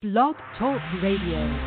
Blog 0.00 0.36
Talk 0.56 0.80
Radio. 1.02 1.58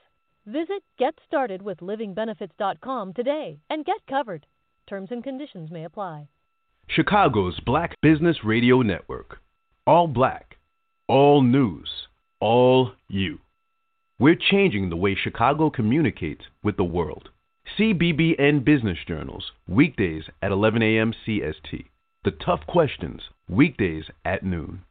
Visit 0.48 0.82
GetStartedWithLivingBenefits.com 1.00 3.14
today 3.14 3.60
and 3.70 3.84
get 3.84 3.98
covered. 4.10 4.46
Terms 4.90 5.10
and 5.12 5.22
conditions 5.22 5.70
may 5.70 5.84
apply. 5.84 6.30
Chicago's 6.88 7.60
Black 7.66 7.98
Business 8.02 8.38
Radio 8.46 8.82
Network. 8.82 9.40
All 9.86 10.08
black, 10.08 10.56
all 11.10 11.42
news, 11.42 11.90
all 12.40 12.94
you. 13.10 13.40
We're 14.20 14.38
changing 14.38 14.90
the 14.90 14.96
way 14.96 15.18
Chicago 15.22 15.70
communicates 15.70 16.46
with 16.64 16.78
the 16.78 16.86
world. 16.86 17.28
CBBN 17.78 18.64
Business 18.64 19.00
Journals, 19.06 19.52
weekdays 19.68 20.24
at 20.42 20.52
11 20.52 20.82
a.m. 20.82 21.14
CST. 21.28 21.88
The 22.24 22.32
Tough 22.32 22.62
Questions, 22.68 23.22
weekdays 23.50 24.06
at 24.24 24.44
noon. 24.44 24.84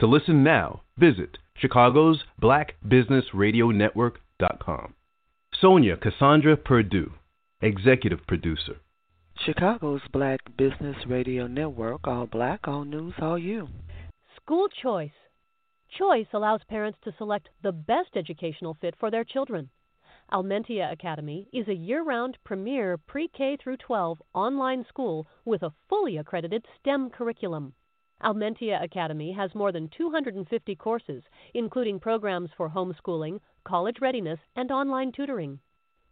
To 0.00 0.06
listen 0.06 0.44
now, 0.44 0.82
visit 0.98 1.38
Chicago's 1.56 2.24
Black 2.38 2.74
Business 2.86 3.24
Radio 3.32 3.70
Network.com. 3.70 4.92
Sonja 5.62 6.00
Cassandra 6.00 6.56
Perdue, 6.56 7.12
Executive 7.62 8.24
Producer. 8.28 8.76
Chicago's 9.44 10.02
Black 10.12 10.38
Business 10.56 10.96
Radio 11.08 11.48
Network, 11.48 12.06
all 12.06 12.26
black, 12.26 12.68
all 12.68 12.84
news, 12.84 13.14
all 13.20 13.36
you. 13.36 13.66
School 14.36 14.68
choice. 14.80 15.10
Choice 15.98 16.28
allows 16.32 16.60
parents 16.68 16.96
to 17.02 17.12
select 17.18 17.48
the 17.64 17.72
best 17.72 18.10
educational 18.14 18.74
fit 18.80 18.94
for 19.00 19.10
their 19.10 19.24
children. 19.24 19.68
Almentia 20.32 20.92
Academy 20.92 21.48
is 21.52 21.66
a 21.66 21.74
year 21.74 22.04
round 22.04 22.38
premier 22.44 22.96
pre 22.96 23.26
K 23.26 23.56
through 23.56 23.78
12 23.78 24.22
online 24.34 24.84
school 24.88 25.26
with 25.44 25.64
a 25.64 25.72
fully 25.88 26.18
accredited 26.18 26.64
STEM 26.78 27.10
curriculum. 27.10 27.74
Almentia 28.22 28.80
Academy 28.82 29.32
has 29.32 29.54
more 29.54 29.72
than 29.72 29.88
250 29.88 30.76
courses, 30.76 31.22
including 31.54 31.98
programs 31.98 32.50
for 32.56 32.68
homeschooling, 32.68 33.40
college 33.68 33.96
readiness, 34.00 34.38
and 34.56 34.70
online 34.70 35.12
tutoring. 35.12 35.58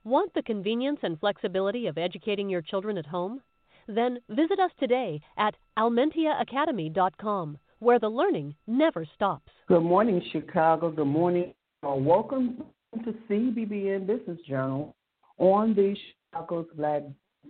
Want 0.05 0.35
the 0.35 0.43
convenience 0.43 0.99
and 1.03 1.19
flexibility 1.19 1.87
of 1.87 1.97
educating 1.97 2.51
your 2.51 2.61
children 2.61 2.98
at 2.98 3.07
home? 3.07 3.41
Then 3.89 4.19
visit 4.29 4.61
us 4.61 4.71
today 4.79 5.23
at 5.39 5.57
almentiaacademy.com, 5.79 7.59
where 7.79 7.98
the 7.98 8.09
learning 8.09 8.55
never 8.67 9.07
stops. 9.15 9.51
Good 9.69 9.83
morning, 9.83 10.23
Chicago. 10.33 10.91
Good 10.91 11.07
morning. 11.07 11.55
Uh, 11.83 11.95
welcome 11.95 12.63
to 13.03 13.15
CBBN 13.31 14.07
Business 14.07 14.39
Journal 14.47 14.95
on 15.39 15.75
the 15.75 15.97
Chicago's 16.33 16.67
Black 16.77 17.05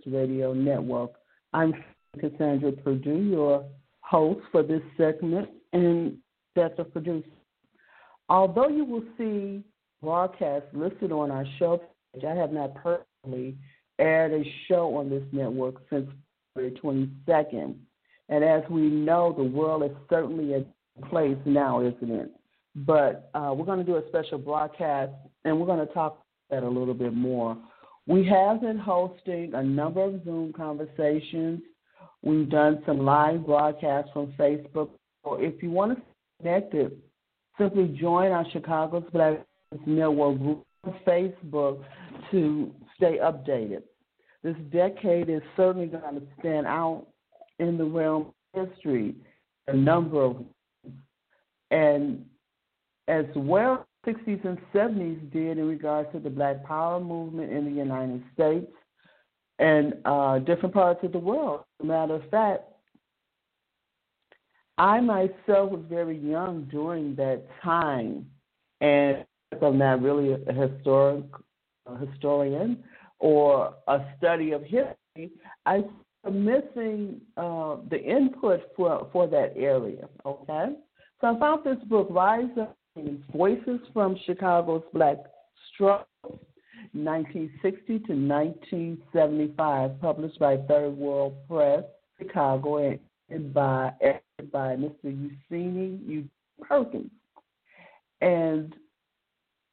Radio 0.05 0.53
Network. 0.53 1.11
I'm 1.51 1.73
Cassandra 2.19 2.71
Perdue, 2.71 3.29
your 3.29 3.65
host 4.01 4.39
for 4.51 4.63
this 4.63 4.81
segment 4.95 5.49
and 5.73 6.17
that's 6.55 6.77
a 6.79 6.83
producer. 6.83 7.27
Although 8.29 8.69
you 8.69 8.83
will 8.83 9.03
see 9.17 9.63
broadcasts 10.07 10.69
listed 10.71 11.11
on 11.11 11.31
our 11.31 11.45
show 11.59 11.81
page, 12.13 12.23
I 12.23 12.33
have 12.33 12.53
not 12.53 12.75
personally 12.75 13.57
aired 13.99 14.31
a 14.31 14.43
show 14.69 14.95
on 14.95 15.09
this 15.09 15.23
network 15.33 15.75
since 15.89 16.09
February 16.53 16.79
22nd. 16.81 17.75
And 18.29 18.43
as 18.43 18.63
we 18.69 18.83
know, 18.83 19.33
the 19.35 19.43
world 19.43 19.83
is 19.83 19.91
certainly 20.09 20.53
a 20.53 21.05
place 21.07 21.37
now, 21.45 21.81
isn't 21.81 22.09
it? 22.09 22.31
But 22.73 23.29
uh, 23.33 23.53
we're 23.53 23.65
going 23.65 23.79
to 23.79 23.83
do 23.83 23.97
a 23.97 24.07
special 24.07 24.37
broadcast 24.37 25.11
and 25.43 25.59
we're 25.59 25.65
going 25.65 25.85
to 25.85 25.93
talk 25.93 26.23
about 26.49 26.61
that 26.61 26.63
a 26.63 26.69
little 26.69 26.93
bit 26.93 27.13
more. 27.13 27.57
We 28.05 28.25
have 28.27 28.61
been 28.61 28.77
hosting 28.77 29.53
a 29.55 29.61
number 29.61 30.01
of 30.03 30.23
Zoom 30.23 30.53
conversations 30.53 31.59
We've 32.23 32.49
done 32.49 32.81
some 32.85 32.99
live 32.99 33.45
broadcasts 33.45 34.11
from 34.11 34.33
Facebook. 34.39 34.89
If 35.25 35.61
you 35.61 35.69
want 35.69 35.95
to 35.95 36.01
stay 36.01 36.41
connected, 36.41 37.01
simply 37.57 37.95
join 37.99 38.31
our 38.31 38.49
Chicago's 38.51 39.03
Black 39.13 39.45
Network 39.85 40.37
group 40.39 40.65
on 40.83 40.95
Facebook 41.05 41.83
to 42.31 42.71
stay 42.95 43.19
updated. 43.21 43.83
This 44.43 44.55
decade 44.71 45.29
is 45.29 45.41
certainly 45.55 45.87
going 45.87 46.19
to 46.19 46.27
stand 46.39 46.67
out 46.67 47.07
in 47.59 47.77
the 47.77 47.85
realm 47.85 48.33
of 48.53 48.69
history, 48.69 49.15
a 49.67 49.75
number 49.75 50.23
of, 50.23 50.43
and 51.71 52.25
as 53.07 53.25
well 53.35 53.87
60s 54.07 54.45
and 54.45 54.57
70s 54.73 55.31
did 55.31 55.57
in 55.57 55.67
regards 55.67 56.09
to 56.13 56.19
the 56.19 56.29
Black 56.29 56.63
Power 56.63 56.99
movement 56.99 57.51
in 57.51 57.65
the 57.65 57.71
United 57.71 58.23
States 58.33 58.71
and 59.59 59.95
uh, 60.05 60.39
different 60.39 60.73
parts 60.73 60.99
of 61.03 61.11
the 61.11 61.19
world. 61.19 61.61
Matter 61.83 62.15
of 62.15 62.29
fact, 62.29 62.63
I 64.77 65.01
myself 65.01 65.71
was 65.71 65.83
very 65.89 66.17
young 66.17 66.67
during 66.71 67.15
that 67.15 67.43
time, 67.63 68.27
and 68.79 69.25
I'm 69.61 69.77
not 69.77 70.01
really 70.01 70.33
a 70.33 70.53
historic 70.53 71.25
a 71.85 72.05
historian 72.05 72.83
or 73.19 73.73
a 73.87 73.99
study 74.17 74.51
of 74.51 74.61
history. 74.63 75.31
I 75.65 75.83
am 76.25 76.45
missing 76.45 77.21
uh, 77.37 77.77
the 77.89 78.01
input 78.03 78.61
for 78.75 79.07
for 79.11 79.27
that 79.27 79.53
area. 79.55 80.07
Okay, 80.25 80.75
so 81.21 81.27
I 81.27 81.39
found 81.39 81.63
this 81.63 81.83
book, 81.87 82.07
Rise 82.09 82.49
Up: 82.59 82.77
Voices 83.33 83.79
from 83.93 84.17
Chicago's 84.25 84.83
Black 84.93 85.17
Struggle 85.73 86.05
1960 86.93 87.99
to 87.99 88.13
1975, 88.13 90.01
published 90.01 90.39
by 90.39 90.57
Third 90.67 90.91
World 90.91 91.35
Press, 91.47 91.83
Chicago, 92.17 92.97
and 93.29 93.53
by, 93.53 93.91
by 94.51 94.75
Mr. 94.75 95.29
U. 95.51 96.25
Perkins. 96.61 97.11
And 98.21 98.73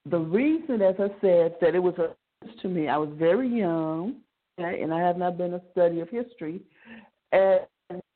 the 0.06 0.18
reason, 0.18 0.82
as 0.82 0.96
I 0.98 1.08
said, 1.20 1.56
that 1.60 1.74
it 1.74 1.82
was 1.82 1.94
a 1.98 2.14
to 2.62 2.68
me, 2.68 2.88
I 2.88 2.96
was 2.96 3.10
very 3.14 3.48
young, 3.48 4.16
and 4.58 4.92
I 4.92 5.00
have 5.00 5.16
not 5.16 5.38
been 5.38 5.54
a 5.54 5.62
study 5.72 6.00
of 6.00 6.08
history. 6.08 6.60
And, 7.32 7.60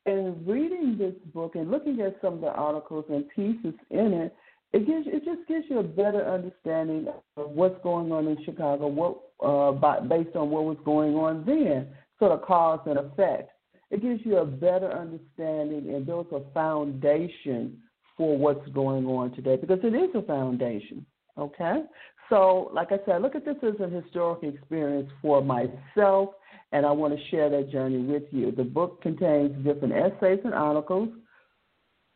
and 0.05 0.47
reading 0.47 0.97
this 0.97 1.15
book 1.33 1.55
and 1.55 1.69
looking 1.69 2.01
at 2.01 2.17
some 2.21 2.35
of 2.35 2.41
the 2.41 2.47
articles 2.47 3.05
and 3.09 3.27
pieces 3.29 3.77
in 3.89 4.13
it, 4.13 4.35
it 4.71 4.85
gives 4.85 5.07
it 5.07 5.25
just 5.25 5.47
gives 5.47 5.65
you 5.67 5.79
a 5.79 5.83
better 5.83 6.23
understanding 6.25 7.07
of 7.37 7.49
what's 7.49 7.81
going 7.81 8.11
on 8.11 8.27
in 8.27 8.37
Chicago, 8.45 8.87
what 8.87 9.19
uh, 9.43 9.71
by, 9.71 9.99
based 9.99 10.35
on 10.35 10.51
what 10.51 10.63
was 10.63 10.77
going 10.85 11.15
on 11.15 11.43
then, 11.43 11.87
sort 12.19 12.31
of 12.31 12.43
cause 12.43 12.79
and 12.85 12.99
effect. 12.99 13.49
It 13.89 14.03
gives 14.03 14.23
you 14.23 14.37
a 14.37 14.45
better 14.45 14.91
understanding 14.91 15.93
and 15.93 16.05
builds 16.05 16.31
a 16.31 16.41
foundation 16.53 17.79
for 18.15 18.37
what's 18.37 18.67
going 18.69 19.07
on 19.07 19.31
today 19.33 19.55
because 19.55 19.79
it 19.81 19.95
is 19.95 20.11
a 20.13 20.21
foundation. 20.21 21.03
Okay, 21.37 21.83
so 22.29 22.69
like 22.73 22.91
I 22.91 22.99
said, 23.05 23.21
look 23.21 23.35
at 23.35 23.45
this 23.45 23.55
as 23.63 23.79
an 23.79 23.91
historic 23.91 24.43
experience 24.43 25.09
for 25.21 25.41
myself, 25.41 26.29
and 26.71 26.85
I 26.85 26.91
want 26.91 27.17
to 27.17 27.29
share 27.29 27.49
that 27.49 27.71
journey 27.71 27.99
with 27.99 28.23
you. 28.31 28.51
The 28.51 28.63
book 28.63 29.01
contains 29.01 29.55
different 29.63 29.93
essays 29.93 30.39
and 30.43 30.53
articles 30.53 31.09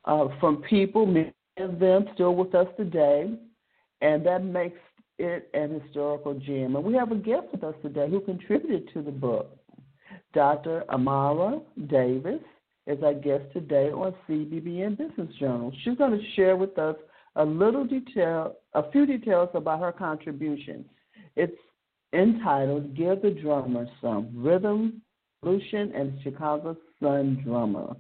uh, 0.06 0.28
from 0.40 0.58
people 0.64 1.06
many 1.06 1.34
of 1.58 1.80
them 1.80 2.06
still 2.14 2.36
with 2.36 2.54
us 2.56 2.68
today, 2.78 3.32
and 4.02 4.26
that 4.26 4.44
makes 4.44 4.80
it 5.20 5.50
an 5.54 5.82
historical 5.82 6.34
gem. 6.34 6.76
And 6.76 6.84
we 6.84 6.94
have 6.96 7.12
a 7.12 7.16
guest 7.16 7.48
with 7.52 7.64
us 7.64 7.76
today 7.82 8.10
who 8.10 8.20
contributed 8.22 8.90
to 8.94 9.02
the 9.02 9.12
book. 9.12 9.58
Dr. 10.34 10.84
Amara 10.90 11.60
Davis 11.88 12.42
is 12.88 13.02
our 13.04 13.14
guest 13.14 13.46
today 13.54 13.90
on 13.92 14.14
CBBN 14.28 14.98
Business 14.98 15.34
Journal. 15.40 15.72
She's 15.84 15.98
going 15.98 16.18
to 16.18 16.32
share 16.36 16.56
with 16.56 16.78
us 16.78 16.96
a 17.36 17.46
little 17.46 17.86
detail, 17.86 18.56
a 18.74 18.92
few 18.92 19.06
details 19.06 19.50
about 19.54 19.80
her 19.80 19.92
contribution. 19.92 20.86
It's 21.36 21.58
entitled 22.14 22.96
"Give 22.96 23.22
the 23.22 23.32
Drummer 23.32 23.88
Some 24.02 24.30
Rhythm, 24.36 25.02
Revolution, 25.42 25.92
and 25.96 26.22
Chicago 26.24 26.78
Sun 27.02 27.42
Drummer." 27.44 27.96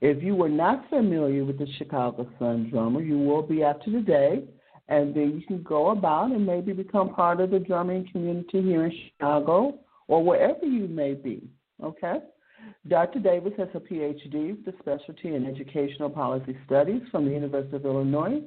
If 0.00 0.22
you 0.22 0.34
were 0.34 0.48
not 0.48 0.88
familiar 0.90 1.44
with 1.44 1.58
the 1.58 1.66
Chicago 1.78 2.28
Sun 2.38 2.70
drummer, 2.70 3.00
you 3.00 3.18
will 3.18 3.42
be 3.42 3.62
after 3.62 3.90
today, 3.90 4.44
and 4.88 5.14
then 5.14 5.32
you 5.38 5.46
can 5.46 5.62
go 5.62 5.90
about 5.90 6.32
and 6.32 6.44
maybe 6.44 6.72
become 6.72 7.14
part 7.14 7.40
of 7.40 7.50
the 7.50 7.58
drumming 7.58 8.06
community 8.12 8.62
here 8.62 8.84
in 8.84 8.92
Chicago 9.08 9.78
or 10.08 10.22
wherever 10.22 10.64
you 10.64 10.86
may 10.86 11.14
be. 11.14 11.48
Okay? 11.82 12.18
Dr. 12.88 13.20
Davis 13.20 13.52
has 13.56 13.68
a 13.74 13.80
PhD 13.80 14.56
with 14.56 14.74
a 14.74 14.78
specialty 14.78 15.34
in 15.34 15.46
educational 15.46 16.10
policy 16.10 16.56
studies 16.66 17.02
from 17.10 17.24
the 17.24 17.32
University 17.32 17.76
of 17.76 17.84
Illinois. 17.84 18.42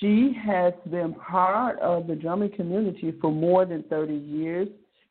She 0.00 0.32
has 0.46 0.72
been 0.90 1.14
part 1.14 1.78
of 1.80 2.06
the 2.06 2.14
drumming 2.14 2.52
community 2.52 3.12
for 3.20 3.32
more 3.32 3.64
than 3.64 3.82
30 3.84 4.14
years. 4.14 4.68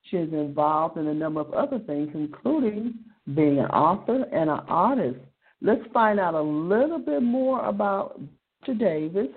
She 0.09 0.17
is 0.17 0.31
involved 0.31 0.97
in 0.97 1.07
a 1.07 1.13
number 1.13 1.41
of 1.41 1.53
other 1.53 1.79
things, 1.79 2.09
including 2.13 2.95
being 3.35 3.59
an 3.59 3.65
author 3.65 4.23
and 4.31 4.49
an 4.49 4.61
artist. 4.67 5.19
Let's 5.61 5.81
find 5.93 6.19
out 6.19 6.35
a 6.35 6.41
little 6.41 6.99
bit 6.99 7.21
more 7.21 7.65
about 7.65 8.21
Dr. 8.65 8.75
Davis. 8.75 9.27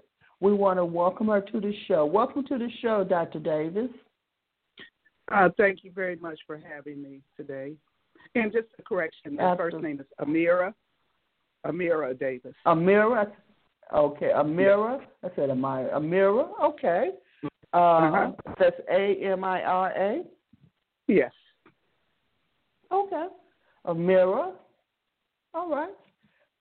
We 0.41 0.53
want 0.53 0.79
to 0.79 0.85
welcome 0.85 1.29
her 1.29 1.41
to 1.41 1.61
the 1.61 1.73
show. 1.89 2.05
Welcome 2.07 2.47
to 2.47 2.59
the 2.59 2.69
show, 2.81 3.05
Dr. 3.05 3.41
Davis. 3.41 3.91
Uh, 5.33 5.49
thank 5.57 5.85
you 5.85 5.93
very 5.93 6.17
much 6.17 6.39
for 6.47 6.59
having 6.59 7.03
me 7.03 7.21
today. 7.37 7.75
And 8.35 8.53
just 8.53 8.67
a 8.79 8.83
correction, 8.83 9.37
my 9.37 9.57
first 9.57 9.77
name 9.77 10.01
is 10.01 10.07
Amira. 10.21 10.75
Amira 11.67 12.19
Davis. 12.19 12.55
Amira. 12.67 13.31
Okay, 13.95 14.31
Amira. 14.35 15.01
I 15.25 15.29
said 15.35 15.51
Amira. 15.51 15.93
Amira. 15.95 16.49
Okay. 16.63 17.11
Uh, 17.73 17.77
uh-huh. 17.77 18.33
That's 18.59 18.77
A 18.91 19.17
M 19.25 19.45
I 19.45 19.63
R 19.63 19.91
A. 19.91 20.23
Yes. 21.09 21.33
Okay. 22.93 23.27
Amira. 23.87 24.53
All 25.55 25.71
right. 25.71 25.95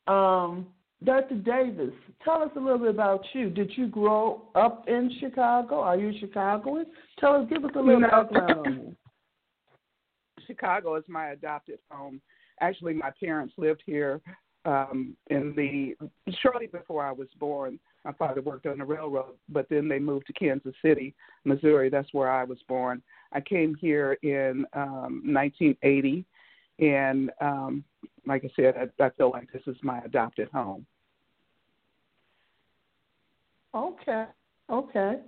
Um, 0.07 0.67
Dr. 1.03 1.35
Davis, 1.35 1.93
tell 2.23 2.41
us 2.41 2.49
a 2.55 2.59
little 2.59 2.79
bit 2.79 2.89
about 2.89 3.23
you. 3.33 3.49
Did 3.49 3.71
you 3.75 3.87
grow 3.87 4.49
up 4.55 4.85
in 4.87 5.11
Chicago? 5.19 5.79
Are 5.79 5.95
you 5.95 6.11
Chicagoan? 6.19 6.85
Tell 7.19 7.35
us, 7.35 7.47
give 7.49 7.63
us 7.63 7.71
a 7.75 7.79
little 7.79 8.01
no. 8.01 8.09
background 8.09 8.67
on 8.67 8.73
you. 8.73 8.95
Chicago 10.45 10.95
is 10.95 11.03
my 11.07 11.29
adopted 11.29 11.79
home. 11.89 12.19
Actually, 12.59 12.93
my 12.93 13.11
parents 13.19 13.53
lived 13.57 13.81
here 13.85 14.19
um, 14.65 15.15
in 15.29 15.53
the 15.55 15.95
shortly 16.41 16.67
before 16.67 17.05
I 17.05 17.11
was 17.11 17.27
born. 17.39 17.79
My 18.05 18.13
father 18.13 18.41
worked 18.41 18.65
on 18.65 18.77
the 18.77 18.85
railroad, 18.85 19.35
but 19.49 19.67
then 19.69 19.89
they 19.89 19.99
moved 19.99 20.27
to 20.27 20.33
Kansas 20.33 20.73
City, 20.81 21.13
Missouri. 21.43 21.89
That's 21.89 22.13
where 22.13 22.31
I 22.31 22.45
was 22.45 22.57
born. 22.67 23.01
I 23.33 23.41
came 23.41 23.75
here 23.75 24.17
in 24.23 24.65
um, 24.73 25.21
1980, 25.25 26.25
and 26.79 27.29
um, 27.41 27.83
like 28.25 28.45
I 28.45 28.49
said, 28.55 28.75
I, 28.77 29.03
I 29.03 29.09
feel 29.11 29.31
like 29.31 29.51
this 29.51 29.61
is 29.67 29.75
my 29.83 29.99
adopted 29.99 30.49
home. 30.49 30.85
Okay, 33.75 34.25
okay. 34.69 35.19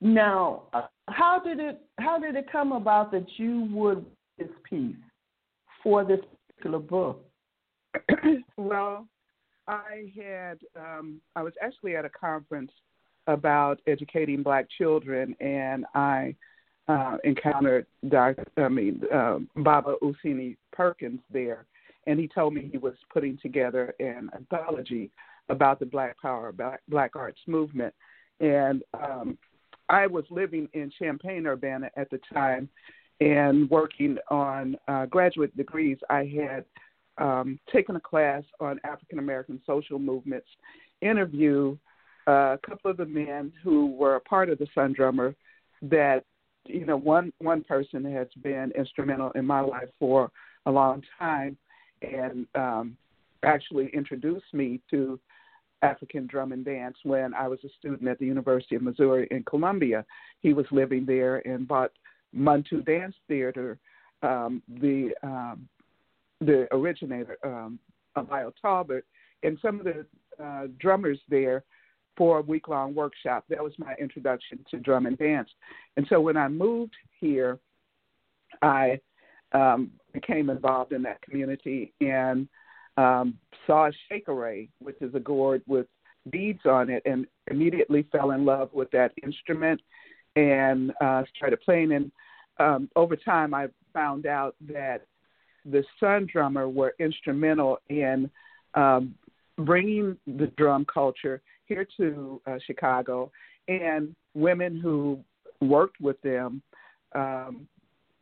Now, 0.00 0.64
how 1.08 1.40
did 1.44 1.58
it 1.58 1.80
how 1.98 2.18
did 2.18 2.36
it 2.36 2.50
come 2.50 2.72
about 2.72 3.10
that 3.12 3.26
you 3.36 3.68
would 3.72 4.04
this 4.38 4.48
piece 4.68 4.94
for 5.82 6.04
this 6.04 6.20
particular 6.48 6.78
book? 6.78 7.27
well, 8.56 9.06
I 9.66 10.10
had 10.16 10.58
um, 10.76 11.20
I 11.36 11.42
was 11.42 11.52
actually 11.62 11.96
at 11.96 12.04
a 12.04 12.10
conference 12.10 12.70
about 13.26 13.80
educating 13.86 14.42
black 14.42 14.66
children, 14.78 15.36
and 15.40 15.84
I 15.94 16.34
uh, 16.88 17.18
encountered 17.24 17.86
Dr. 18.08 18.46
I 18.56 18.68
mean 18.68 19.02
uh, 19.12 19.38
Baba 19.56 19.96
Useni 20.02 20.56
Perkins 20.72 21.20
there, 21.30 21.66
and 22.06 22.18
he 22.18 22.26
told 22.26 22.54
me 22.54 22.68
he 22.70 22.78
was 22.78 22.94
putting 23.12 23.38
together 23.38 23.94
an 24.00 24.30
anthology 24.34 25.10
about 25.50 25.78
the 25.78 25.86
Black 25.86 26.20
Power, 26.20 26.52
Black, 26.52 26.80
black 26.88 27.16
Arts 27.16 27.40
movement, 27.46 27.94
and 28.40 28.82
um, 28.94 29.36
I 29.88 30.06
was 30.06 30.24
living 30.30 30.68
in 30.72 30.90
Champaign 30.98 31.46
Urbana 31.46 31.90
at 31.96 32.10
the 32.10 32.20
time, 32.32 32.68
and 33.20 33.68
working 33.68 34.16
on 34.30 34.76
uh, 34.88 35.06
graduate 35.06 35.54
degrees. 35.56 35.98
I 36.08 36.24
had 36.24 36.64
um, 37.18 37.58
taken 37.72 37.96
a 37.96 38.00
class 38.00 38.42
on 38.60 38.80
African 38.84 39.18
American 39.18 39.60
social 39.66 39.98
movements, 39.98 40.46
interview 41.00 41.76
uh, 42.26 42.54
a 42.54 42.58
couple 42.66 42.90
of 42.90 42.96
the 42.96 43.06
men 43.06 43.52
who 43.62 43.86
were 43.86 44.16
a 44.16 44.20
part 44.20 44.50
of 44.50 44.58
the 44.58 44.66
Sun 44.74 44.92
Drummer. 44.94 45.34
That 45.82 46.24
you 46.66 46.84
know, 46.84 46.96
one 46.96 47.32
one 47.38 47.64
person 47.64 48.04
has 48.12 48.28
been 48.42 48.72
instrumental 48.76 49.30
in 49.32 49.46
my 49.46 49.60
life 49.60 49.88
for 49.98 50.30
a 50.66 50.70
long 50.70 51.02
time, 51.18 51.56
and 52.02 52.46
um, 52.54 52.96
actually 53.42 53.90
introduced 53.94 54.52
me 54.52 54.80
to 54.90 55.18
African 55.82 56.26
drum 56.26 56.52
and 56.52 56.64
dance 56.64 56.96
when 57.04 57.34
I 57.34 57.48
was 57.48 57.60
a 57.64 57.68
student 57.78 58.08
at 58.08 58.18
the 58.18 58.26
University 58.26 58.74
of 58.74 58.82
Missouri 58.82 59.28
in 59.30 59.44
Columbia. 59.44 60.04
He 60.40 60.52
was 60.52 60.66
living 60.70 61.06
there 61.06 61.36
and 61.46 61.66
bought 61.66 61.92
Muntu 62.36 62.84
Dance 62.84 63.14
Theater, 63.28 63.78
um, 64.22 64.62
the 64.80 65.10
um, 65.22 65.68
the 66.40 66.68
originator, 66.72 67.36
um, 67.44 67.78
Alyo 68.16 68.52
Tolbert, 68.62 69.02
and 69.42 69.58
some 69.60 69.80
of 69.80 69.84
the 69.84 70.06
uh, 70.42 70.66
drummers 70.78 71.18
there 71.28 71.64
for 72.16 72.38
a 72.38 72.42
week 72.42 72.68
long 72.68 72.94
workshop. 72.94 73.44
That 73.48 73.62
was 73.62 73.72
my 73.78 73.94
introduction 74.00 74.64
to 74.70 74.78
drum 74.78 75.06
and 75.06 75.16
dance. 75.18 75.48
And 75.96 76.06
so 76.08 76.20
when 76.20 76.36
I 76.36 76.48
moved 76.48 76.94
here, 77.20 77.58
I 78.62 78.98
um, 79.52 79.90
became 80.12 80.50
involved 80.50 80.92
in 80.92 81.02
that 81.02 81.22
community 81.22 81.92
and 82.00 82.48
um, 82.96 83.38
saw 83.66 83.90
shekere, 84.10 84.68
which 84.80 85.00
is 85.00 85.14
a 85.14 85.20
gourd 85.20 85.62
with 85.66 85.86
beads 86.30 86.66
on 86.66 86.90
it, 86.90 87.02
and 87.06 87.26
immediately 87.50 88.06
fell 88.10 88.32
in 88.32 88.44
love 88.44 88.70
with 88.72 88.90
that 88.90 89.12
instrument 89.22 89.80
and 90.36 90.92
uh, 91.00 91.22
started 91.36 91.60
playing. 91.60 91.92
And 91.92 92.12
um, 92.58 92.90
over 92.96 93.16
time, 93.16 93.54
I 93.54 93.68
found 93.92 94.26
out 94.26 94.56
that 94.68 95.06
the 95.70 95.84
Sun 96.00 96.28
Drummer 96.32 96.68
were 96.68 96.94
instrumental 96.98 97.78
in 97.88 98.30
um, 98.74 99.14
bringing 99.56 100.16
the 100.26 100.46
drum 100.56 100.86
culture 100.92 101.40
here 101.66 101.86
to 101.96 102.40
uh, 102.46 102.58
Chicago, 102.66 103.30
and 103.66 104.14
women 104.34 104.78
who 104.78 105.18
worked 105.60 106.00
with 106.00 106.20
them, 106.22 106.62
um, 107.14 107.68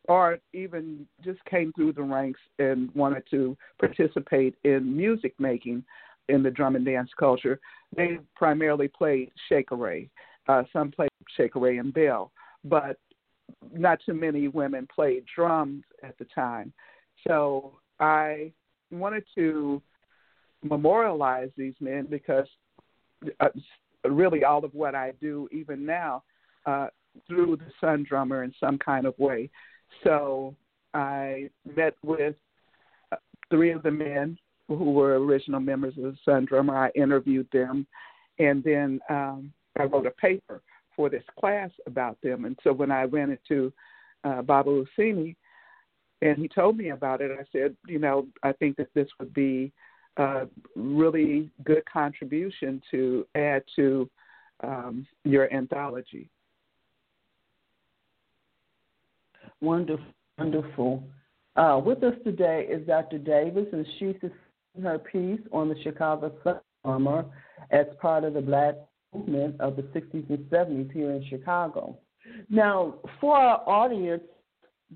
or 0.07 0.39
even 0.53 1.05
just 1.23 1.43
came 1.45 1.71
through 1.73 1.93
the 1.93 2.01
ranks 2.01 2.39
and 2.59 2.93
wanted 2.95 3.23
to 3.29 3.55
participate 3.79 4.55
in 4.63 4.95
music 4.95 5.33
making 5.39 5.83
in 6.29 6.43
the 6.43 6.51
drum 6.51 6.75
and 6.75 6.85
dance 6.85 7.09
culture. 7.17 7.59
They 7.95 8.19
primarily 8.35 8.87
played 8.87 9.31
shekere. 9.49 10.09
Uh, 10.47 10.63
some 10.71 10.91
played 10.91 11.09
shekere 11.37 11.79
and 11.79 11.93
bell, 11.93 12.31
but 12.63 12.97
not 13.73 13.99
too 14.05 14.13
many 14.13 14.47
women 14.47 14.87
played 14.93 15.23
drums 15.33 15.83
at 16.03 16.17
the 16.17 16.25
time. 16.33 16.73
So 17.25 17.79
I 17.99 18.51
wanted 18.91 19.23
to 19.35 19.81
memorialize 20.63 21.49
these 21.57 21.75
men 21.79 22.07
because 22.09 22.47
uh, 23.39 23.49
really 24.05 24.43
all 24.43 24.63
of 24.63 24.73
what 24.73 24.95
I 24.95 25.13
do, 25.21 25.47
even 25.51 25.85
now, 25.85 26.23
uh, 26.65 26.87
through 27.27 27.57
the 27.57 27.71
Sun 27.81 28.05
Drummer 28.07 28.43
in 28.43 28.53
some 28.59 28.77
kind 28.77 29.05
of 29.05 29.17
way. 29.17 29.49
So 30.03 30.55
I 30.93 31.49
met 31.75 31.95
with 32.03 32.35
uh, 33.11 33.17
three 33.49 33.71
of 33.71 33.83
the 33.83 33.91
men 33.91 34.37
who 34.67 34.91
were 34.91 35.19
original 35.19 35.59
members 35.59 35.97
of 35.97 36.03
the 36.03 36.17
Sun 36.25 36.45
Drummer. 36.45 36.77
I 36.77 36.89
interviewed 36.95 37.47
them, 37.51 37.87
and 38.39 38.63
then 38.63 38.99
um, 39.09 39.51
I 39.79 39.83
wrote 39.83 40.05
a 40.05 40.11
paper 40.11 40.61
for 40.95 41.09
this 41.09 41.23
class 41.39 41.69
about 41.85 42.17
them. 42.21 42.45
And 42.45 42.57
so 42.63 42.73
when 42.73 42.91
I 42.91 43.03
ran 43.03 43.31
into 43.31 43.71
uh, 44.23 44.41
Baba 44.41 44.69
Useni, 44.69 45.35
and 46.21 46.37
he 46.37 46.47
told 46.47 46.77
me 46.77 46.89
about 46.89 47.21
it, 47.21 47.31
I 47.31 47.43
said, 47.51 47.75
you 47.87 47.99
know, 47.99 48.27
I 48.43 48.51
think 48.53 48.77
that 48.77 48.93
this 48.93 49.07
would 49.19 49.33
be 49.33 49.71
a 50.17 50.47
really 50.75 51.49
good 51.63 51.83
contribution 51.91 52.81
to 52.91 53.25
add 53.35 53.63
to 53.75 54.09
um, 54.63 55.05
your 55.23 55.53
anthology. 55.53 56.29
Wonderful, 59.61 60.05
wonderful. 60.37 61.03
Uh, 61.55 61.81
with 61.83 62.03
us 62.03 62.13
today 62.23 62.67
is 62.69 62.85
Dr. 62.85 63.17
Davis, 63.17 63.65
and 63.71 63.85
she's 63.97 64.15
her 64.81 64.99
piece 64.99 65.39
on 65.51 65.69
the 65.69 65.75
Chicago 65.83 66.31
summer 66.85 67.25
as 67.71 67.85
part 67.99 68.23
of 68.23 68.33
the 68.33 68.41
Black 68.41 68.75
movement 69.13 69.59
of 69.59 69.75
the 69.75 69.81
60s 69.83 70.29
and 70.29 70.49
70s 70.49 70.91
here 70.91 71.11
in 71.11 71.25
Chicago. 71.29 71.97
Now, 72.49 72.95
for 73.19 73.35
our 73.35 73.67
audience, 73.67 74.23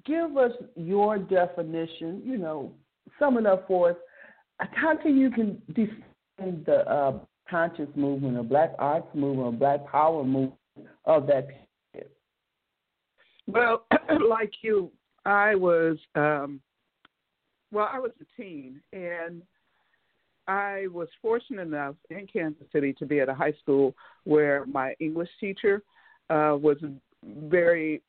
give 0.06 0.38
us 0.38 0.52
your 0.76 1.18
definition, 1.18 2.22
you 2.26 2.38
know, 2.38 2.72
sum 3.20 3.38
it 3.38 3.46
up 3.46 3.68
for 3.68 3.92
us. 3.92 3.98
How 4.60 4.96
can 4.96 5.18
you 5.18 5.32
can 5.32 5.62
define 5.74 6.64
the 6.66 6.88
uh, 6.90 7.20
conscious 7.50 7.90
movement 7.96 8.38
or 8.38 8.44
black 8.44 8.72
arts 8.80 9.08
movement 9.14 9.48
or 9.48 9.52
black 9.52 9.92
power 9.92 10.24
movement 10.24 10.54
of 11.06 11.28
that 11.28 11.48
period? 11.48 12.10
Well, 13.48 13.86
like 14.30 14.54
you, 14.62 14.92
I 15.26 15.56
was, 15.56 15.98
um, 16.16 16.62
well, 17.72 17.90
I 17.92 18.00
was 18.00 18.12
a 18.22 18.42
teen 18.42 18.82
and 18.94 19.42
I 20.48 20.88
was 20.92 21.08
fortunate 21.22 21.68
enough 21.68 21.96
in 22.10 22.28
Kansas 22.28 22.68
City 22.72 22.94
to 22.94 23.06
be 23.06 23.20
at 23.20 23.30
a 23.30 23.34
high 23.34 23.54
school 23.62 23.96
where 24.24 24.66
my 24.66 24.96
English 25.00 25.30
teacher 25.40 25.84
uh, 26.30 26.56
was 26.60 26.78
very 27.24 28.02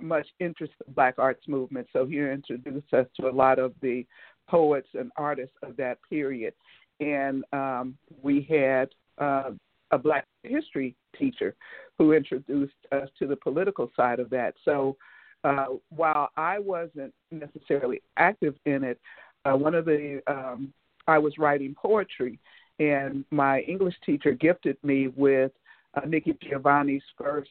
much 0.00 0.26
interest 0.40 0.72
in 0.80 0.84
the 0.86 0.92
Black 0.92 1.14
arts 1.18 1.46
movement. 1.48 1.86
So 1.92 2.06
he 2.06 2.18
introduced 2.18 2.92
us 2.92 3.06
to 3.20 3.28
a 3.28 3.30
lot 3.30 3.58
of 3.58 3.72
the 3.80 4.06
poets 4.48 4.88
and 4.94 5.10
artists 5.16 5.56
of 5.62 5.76
that 5.76 5.98
period. 6.08 6.54
And 7.00 7.44
um, 7.52 7.96
we 8.22 8.46
had 8.48 8.90
uh, 9.18 9.50
a 9.90 9.98
Black 9.98 10.26
history 10.42 10.94
teacher 11.18 11.54
who 11.98 12.12
introduced 12.12 12.74
us 12.92 13.08
to 13.18 13.26
the 13.26 13.36
political 13.36 13.90
side 13.96 14.20
of 14.20 14.30
that. 14.30 14.54
So 14.64 14.96
uh, 15.44 15.66
while 15.90 16.30
I 16.36 16.58
wasn't 16.58 17.12
necessarily 17.30 18.02
active 18.16 18.54
in 18.64 18.84
it, 18.84 18.98
uh, 19.44 19.56
one 19.56 19.74
of 19.74 19.84
the 19.84 20.22
um, 20.26 20.72
I 21.06 21.18
was 21.18 21.36
writing 21.38 21.74
poetry, 21.74 22.38
and 22.78 23.24
my 23.30 23.60
English 23.60 23.94
teacher 24.06 24.32
gifted 24.32 24.78
me 24.82 25.08
with 25.08 25.52
uh, 25.94 26.06
Nikki 26.06 26.36
Giovanni's 26.42 27.02
first 27.18 27.50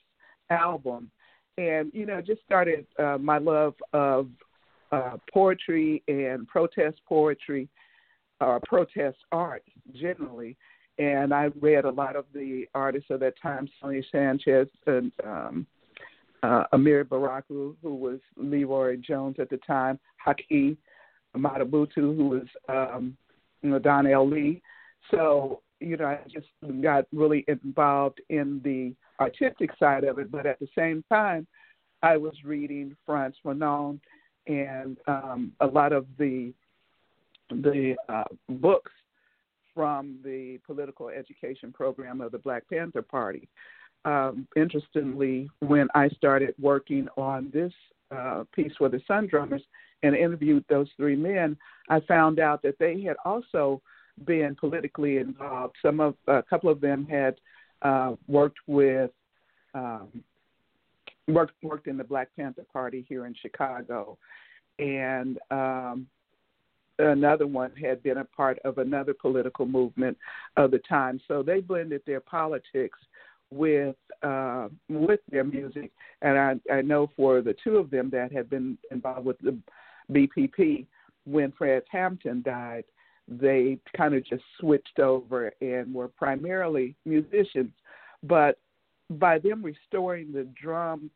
album, 0.50 1.12
and 1.58 1.92
you 1.94 2.06
know 2.06 2.22
just 2.22 2.42
started 2.46 2.86
uh, 3.00 3.18
my 3.20 3.38
love 3.38 3.76
of 3.94 4.28
uh, 4.92 5.18
poetry 5.34 6.04
and 6.08 6.48
protest 6.48 7.00
poetry, 7.08 7.68
or 8.42 8.58
uh, 8.58 8.60
protest 8.66 9.18
art 9.32 9.64
generally. 9.94 10.58
And 11.00 11.34
I 11.34 11.50
read 11.60 11.86
a 11.86 11.90
lot 11.90 12.16
of 12.16 12.26
the 12.34 12.66
artists 12.76 13.10
of 13.10 13.20
that 13.22 13.34
time, 13.42 13.68
Sonia 13.82 14.04
Sanchez 14.12 14.68
and 14.86 15.12
um, 15.26 15.68
uh, 16.44 16.66
Amiri 16.72 17.10
Baraka, 17.10 17.48
who 17.50 17.96
was 17.96 18.20
LeRoi 18.40 19.02
Jones 19.02 19.38
at 19.40 19.50
the 19.50 19.58
time, 19.58 20.00
Haki 20.26 20.78
Madhubuti, 21.36 21.96
who 21.96 22.28
was 22.28 22.48
um, 22.70 23.18
you 23.64 23.72
know, 23.72 23.80
Don 23.80 24.06
L. 24.06 24.30
Lee. 24.30 24.62
So, 25.10 25.62
you 25.80 25.98
know, 25.98 26.06
I 26.06 26.20
just 26.32 26.48
got 26.82 27.06
really 27.12 27.44
involved 27.48 28.22
in 28.30 28.62
the 28.64 28.94
artistic 29.24 29.72
side 29.80 30.03
of 30.03 30.20
it, 30.20 30.32
but 30.32 30.46
at 30.46 30.60
the 30.60 30.68
same 30.77 31.03
time, 31.10 31.48
I 32.01 32.18
was 32.18 32.34
reading 32.44 32.96
Frantz 33.06 33.38
Fanon 33.44 34.00
and 34.48 34.98
um, 35.08 35.53
a 35.62 35.68
lot 35.68 35.94
of 35.94 36.06
the 36.18 36.53
the 37.50 37.96
uh, 38.10 38.24
books 38.50 38.92
from 39.74 40.18
the 40.24 40.60
political 40.65 41.10
education 41.10 41.72
program 41.72 42.22
of 42.22 42.32
the 42.32 42.38
Black 42.38 42.63
Panther 42.70 43.01
Party. 43.01 43.48
Um, 44.06 44.48
interestingly, 44.56 45.50
when 45.60 45.88
I 45.96 46.10
started 46.10 46.53
working 46.60 47.08
on 47.15 47.50
this 47.53 47.74
uh, 48.12 48.44
piece 48.53 48.74
for 48.77 48.89
the 48.89 49.01
Sun 49.08 49.27
Drummers 49.27 49.63
and 50.03 50.15
interviewed 50.15 50.65
those 50.70 50.89
three 50.98 51.15
men, 51.15 51.58
I 51.89 52.01
found 52.01 52.39
out 52.39 52.62
that 52.63 52.77
they 52.80 53.01
had 53.01 53.15
also 53.24 53.82
been 54.25 54.56
politically 54.56 55.18
involved. 55.18 55.75
Some 55.82 56.00
of 56.00 56.15
a 56.27 56.44
couple 56.44 56.70
of 56.70 56.82
them 56.82 57.06
had 57.06 57.36
uh, 57.84 58.13
worked 58.28 58.60
with 58.68 59.12
um, 59.74 60.08
worked 61.28 61.54
worked 61.63 61.88
in 61.88 61.98
the 61.98 62.04
Black 62.04 62.30
Panther 62.36 62.66
Party 62.72 63.06
here 63.08 63.25
in 63.25 63.36
Chicago, 63.42 64.18
and 64.80 65.38
um, 65.52 66.08
another 67.00 67.48
one 67.48 67.72
had 67.75 68.04
been 68.04 68.18
a 68.18 68.25
part 68.25 68.60
of 68.66 68.78
another 68.78 69.13
political 69.13 69.66
movement 69.66 70.18
of 70.58 70.72
the 70.72 70.80
time. 70.80 71.20
So 71.28 71.44
they 71.44 71.60
blended 71.60 72.02
their 72.06 72.20
politics 72.20 72.98
with 73.52 73.96
uh, 74.22 74.70
with 74.90 75.20
their 75.30 75.44
music, 75.44 75.92
and 76.22 76.38
I, 76.38 76.56
I 76.72 76.82
know 76.82 77.10
for 77.16 77.42
the 77.42 77.56
two 77.63 77.78
of 77.78 77.90
them 77.90 78.10
that 78.12 78.32
had 78.32 78.50
been 78.50 78.78
involved 78.92 79.25
with 79.25 79.40
the 79.40 79.58
BPP 80.12 80.86
when 81.25 81.52
Fred 81.52 81.84
Hampton 81.90 82.42
died, 82.42 82.84
they 83.27 83.77
kind 83.96 84.13
of 84.13 84.25
just 84.25 84.44
switched 84.60 85.00
over 85.00 85.51
and 85.62 85.94
were 85.94 86.10
primarily 86.10 86.96
musicians. 87.06 87.72
But 88.24 88.58
by 89.10 89.39
them 89.39 89.63
restoring 89.63 90.32
the 90.32 90.48
drum 90.62 91.10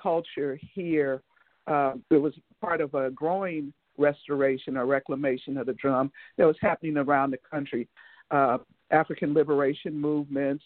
culture 0.00 0.58
here, 0.74 1.22
uh, 1.66 1.94
it 2.10 2.16
was 2.16 2.34
part 2.60 2.80
of 2.80 2.94
a 2.94 3.10
growing 3.10 3.72
restoration 3.96 4.76
or 4.76 4.86
reclamation 4.86 5.56
of 5.56 5.66
the 5.66 5.72
drum 5.74 6.10
that 6.36 6.46
was 6.46 6.56
happening 6.60 6.96
around 6.96 7.32
the 7.32 7.38
country. 7.50 7.88
Uh, 8.30 8.58
African 8.90 9.34
liberation 9.34 9.98
movements 9.98 10.64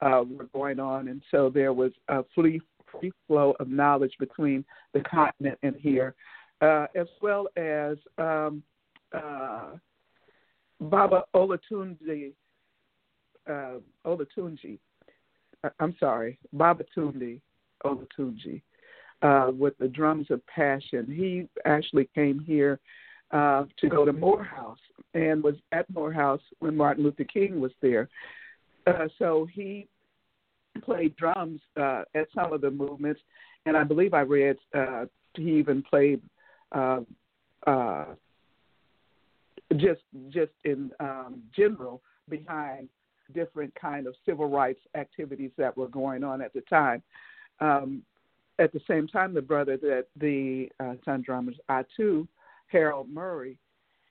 uh, 0.00 0.22
were 0.28 0.48
going 0.52 0.78
on, 0.78 1.08
and 1.08 1.22
so 1.30 1.50
there 1.50 1.72
was 1.72 1.92
a 2.08 2.24
free, 2.34 2.60
free 2.90 3.12
flow 3.26 3.54
of 3.58 3.68
knowledge 3.68 4.12
between 4.18 4.64
the 4.92 5.00
continent 5.00 5.58
and 5.62 5.74
here 5.76 6.14
uh, 6.60 6.86
as 6.94 7.06
well 7.20 7.46
as 7.56 7.96
um, 8.18 8.62
uh, 9.12 9.72
Baba 10.80 11.24
Olatunji. 11.34 12.32
Uh, 13.48 13.78
Olatunji. 14.06 14.78
Uh, 15.62 15.70
I'm 15.80 15.94
sorry, 15.98 16.38
Baba 16.52 16.84
Tundi 16.96 17.40
Olatunji, 17.84 18.62
uh, 19.22 19.50
with 19.52 19.76
the 19.78 19.88
Drums 19.88 20.30
of 20.30 20.46
Passion. 20.46 21.06
He 21.06 21.48
actually 21.64 22.08
came 22.14 22.38
here 22.38 22.80
uh, 23.30 23.64
to 23.78 23.88
go 23.88 24.04
to 24.04 24.12
Morehouse 24.12 24.78
and 25.14 25.42
was 25.42 25.56
at 25.72 25.88
Morehouse 25.92 26.42
when 26.58 26.76
Martin 26.76 27.04
Luther 27.04 27.24
King 27.24 27.60
was 27.60 27.72
there. 27.80 28.08
Uh, 28.86 29.08
so 29.18 29.46
he 29.52 29.88
played 30.82 31.16
drums 31.16 31.60
uh, 31.76 32.02
at 32.14 32.26
some 32.34 32.52
of 32.52 32.60
the 32.60 32.70
movements, 32.70 33.20
and 33.66 33.76
I 33.76 33.84
believe 33.84 34.12
I 34.12 34.20
read 34.22 34.56
uh, 34.74 35.06
he 35.34 35.58
even 35.58 35.82
played 35.82 36.20
uh, 36.72 37.00
uh, 37.66 38.06
just 39.76 40.02
just 40.28 40.52
in 40.64 40.90
um, 41.00 41.42
general 41.56 42.02
behind 42.28 42.88
different 43.32 43.74
kind 43.74 44.06
of 44.06 44.14
civil 44.26 44.48
rights 44.48 44.80
activities 44.94 45.50
that 45.56 45.76
were 45.76 45.88
going 45.88 46.22
on 46.22 46.42
at 46.42 46.52
the 46.52 46.60
time. 46.62 47.02
Um, 47.60 48.02
at 48.58 48.72
the 48.72 48.80
same 48.86 49.08
time, 49.08 49.34
the 49.34 49.42
brother 49.42 49.76
that 49.78 50.06
the 50.16 50.68
uh, 50.78 50.94
Sun 51.04 51.22
Drummers, 51.22 51.56
I 51.68 51.84
too, 51.96 52.28
Harold 52.68 53.08
Murray, 53.08 53.58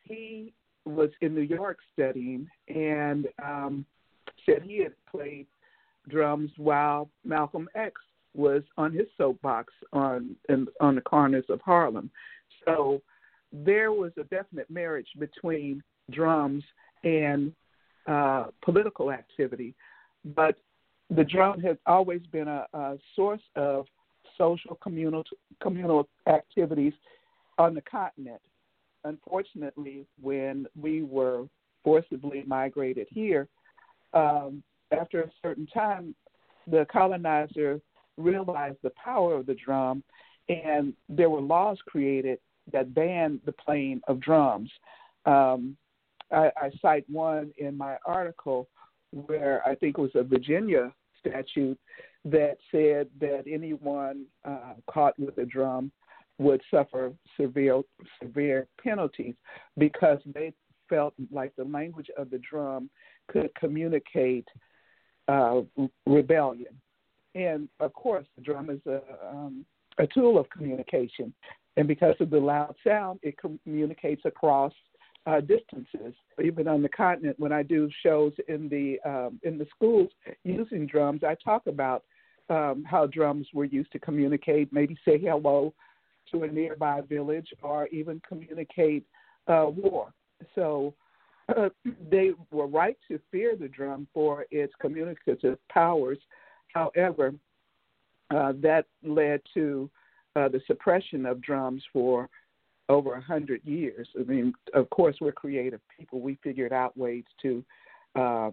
he 0.03 0.53
was 0.85 1.09
in 1.21 1.33
New 1.33 1.41
York 1.41 1.77
studying 1.93 2.47
and 2.67 3.27
um, 3.43 3.85
said 4.45 4.63
he 4.63 4.79
had 4.79 4.93
played 5.09 5.47
drums 6.09 6.51
while 6.57 7.09
Malcolm 7.23 7.69
X 7.75 7.93
was 8.33 8.63
on 8.77 8.91
his 8.91 9.05
soapbox 9.17 9.71
on 9.93 10.35
in, 10.49 10.67
on 10.81 10.95
the 10.95 11.01
corners 11.01 11.45
of 11.49 11.61
Harlem. 11.61 12.09
So 12.65 13.01
there 13.53 13.91
was 13.91 14.11
a 14.17 14.23
definite 14.25 14.69
marriage 14.69 15.07
between 15.19 15.83
drums 16.11 16.63
and 17.03 17.53
uh, 18.07 18.45
political 18.63 19.11
activity, 19.11 19.75
but 20.35 20.57
the 21.09 21.23
drum 21.23 21.59
has 21.61 21.77
always 21.85 22.21
been 22.31 22.47
a, 22.47 22.65
a 22.73 22.97
source 23.15 23.41
of 23.55 23.85
social 24.37 24.75
communal 24.81 25.23
communal 25.61 26.07
activities 26.27 26.93
on 27.59 27.75
the 27.75 27.81
continent. 27.81 28.41
Unfortunately, 29.05 30.05
when 30.21 30.65
we 30.79 31.03
were 31.03 31.45
forcibly 31.83 32.43
migrated 32.47 33.07
here, 33.09 33.47
um, 34.13 34.63
after 34.91 35.21
a 35.21 35.31
certain 35.41 35.67
time, 35.67 36.15
the 36.67 36.85
colonizer 36.91 37.79
realized 38.17 38.77
the 38.81 38.91
power 38.91 39.35
of 39.35 39.45
the 39.45 39.55
drum, 39.55 40.03
and 40.49 40.93
there 41.09 41.29
were 41.29 41.41
laws 41.41 41.77
created 41.85 42.39
that 42.71 42.93
banned 42.93 43.41
the 43.45 43.51
playing 43.51 44.01
of 44.07 44.19
drums. 44.19 44.71
Um, 45.25 45.77
I, 46.31 46.51
I 46.57 46.71
cite 46.81 47.05
one 47.09 47.51
in 47.57 47.77
my 47.77 47.97
article 48.05 48.67
where 49.11 49.61
I 49.67 49.75
think 49.75 49.97
it 49.97 50.01
was 50.01 50.11
a 50.15 50.23
Virginia 50.23 50.91
statute 51.19 51.79
that 52.25 52.57
said 52.71 53.07
that 53.19 53.43
anyone 53.51 54.25
uh, 54.45 54.73
caught 54.89 55.17
with 55.19 55.37
a 55.37 55.45
drum 55.45 55.91
would 56.39 56.61
suffer 56.71 57.13
severe 57.39 57.81
severe 58.21 58.67
penalties 58.81 59.35
because 59.77 60.19
they 60.33 60.51
felt 60.89 61.13
like 61.31 61.55
the 61.55 61.63
language 61.63 62.09
of 62.17 62.29
the 62.29 62.39
drum 62.39 62.89
could 63.27 63.53
communicate 63.55 64.47
uh, 65.27 65.61
rebellion. 66.05 66.73
And 67.35 67.69
of 67.79 67.93
course, 67.93 68.25
the 68.35 68.43
drum 68.43 68.69
is 68.69 68.79
a, 68.87 69.01
um, 69.27 69.65
a 69.97 70.07
tool 70.07 70.37
of 70.37 70.49
communication. 70.49 71.33
And 71.77 71.87
because 71.87 72.15
of 72.19 72.29
the 72.29 72.39
loud 72.39 72.75
sound, 72.85 73.19
it 73.23 73.35
communicates 73.37 74.21
across 74.25 74.73
uh, 75.25 75.39
distances. 75.39 76.13
Even 76.43 76.67
on 76.67 76.81
the 76.81 76.89
continent, 76.89 77.39
when 77.39 77.51
I 77.51 77.63
do 77.63 77.89
shows 78.03 78.33
in 78.47 78.69
the 78.69 78.99
um, 79.09 79.39
in 79.43 79.57
the 79.57 79.67
schools 79.75 80.09
using 80.43 80.85
drums, 80.85 81.21
I 81.23 81.35
talk 81.43 81.67
about 81.67 82.03
um, 82.49 82.83
how 82.85 83.07
drums 83.07 83.47
were 83.53 83.65
used 83.65 83.91
to 83.93 83.99
communicate, 83.99 84.71
maybe 84.73 84.97
say 85.05 85.17
hello 85.17 85.73
to 86.31 86.43
a 86.43 86.47
nearby 86.47 87.01
village, 87.01 87.47
or 87.61 87.87
even 87.87 88.21
communicate 88.27 89.05
uh, 89.47 89.67
war. 89.67 90.13
So 90.55 90.93
uh, 91.55 91.69
they 92.11 92.31
were 92.51 92.67
right 92.67 92.97
to 93.07 93.19
fear 93.31 93.55
the 93.55 93.67
drum 93.67 94.07
for 94.13 94.45
its 94.51 94.73
communicative 94.79 95.57
powers. 95.69 96.17
However, 96.73 97.33
uh, 98.31 98.53
that 98.61 98.85
led 99.03 99.41
to 99.53 99.89
uh, 100.35 100.47
the 100.49 100.61
suppression 100.67 101.25
of 101.25 101.41
drums 101.41 101.83
for 101.91 102.29
over 102.89 103.13
a 103.15 103.21
hundred 103.21 103.61
years. 103.63 104.07
I 104.19 104.23
mean, 104.23 104.53
of 104.73 104.89
course, 104.89 105.15
we're 105.21 105.31
creative 105.31 105.81
people. 105.97 106.19
We 106.19 106.37
figured 106.43 106.73
out 106.73 106.97
ways 106.97 107.23
to 107.41 107.63
uh, 108.15 108.51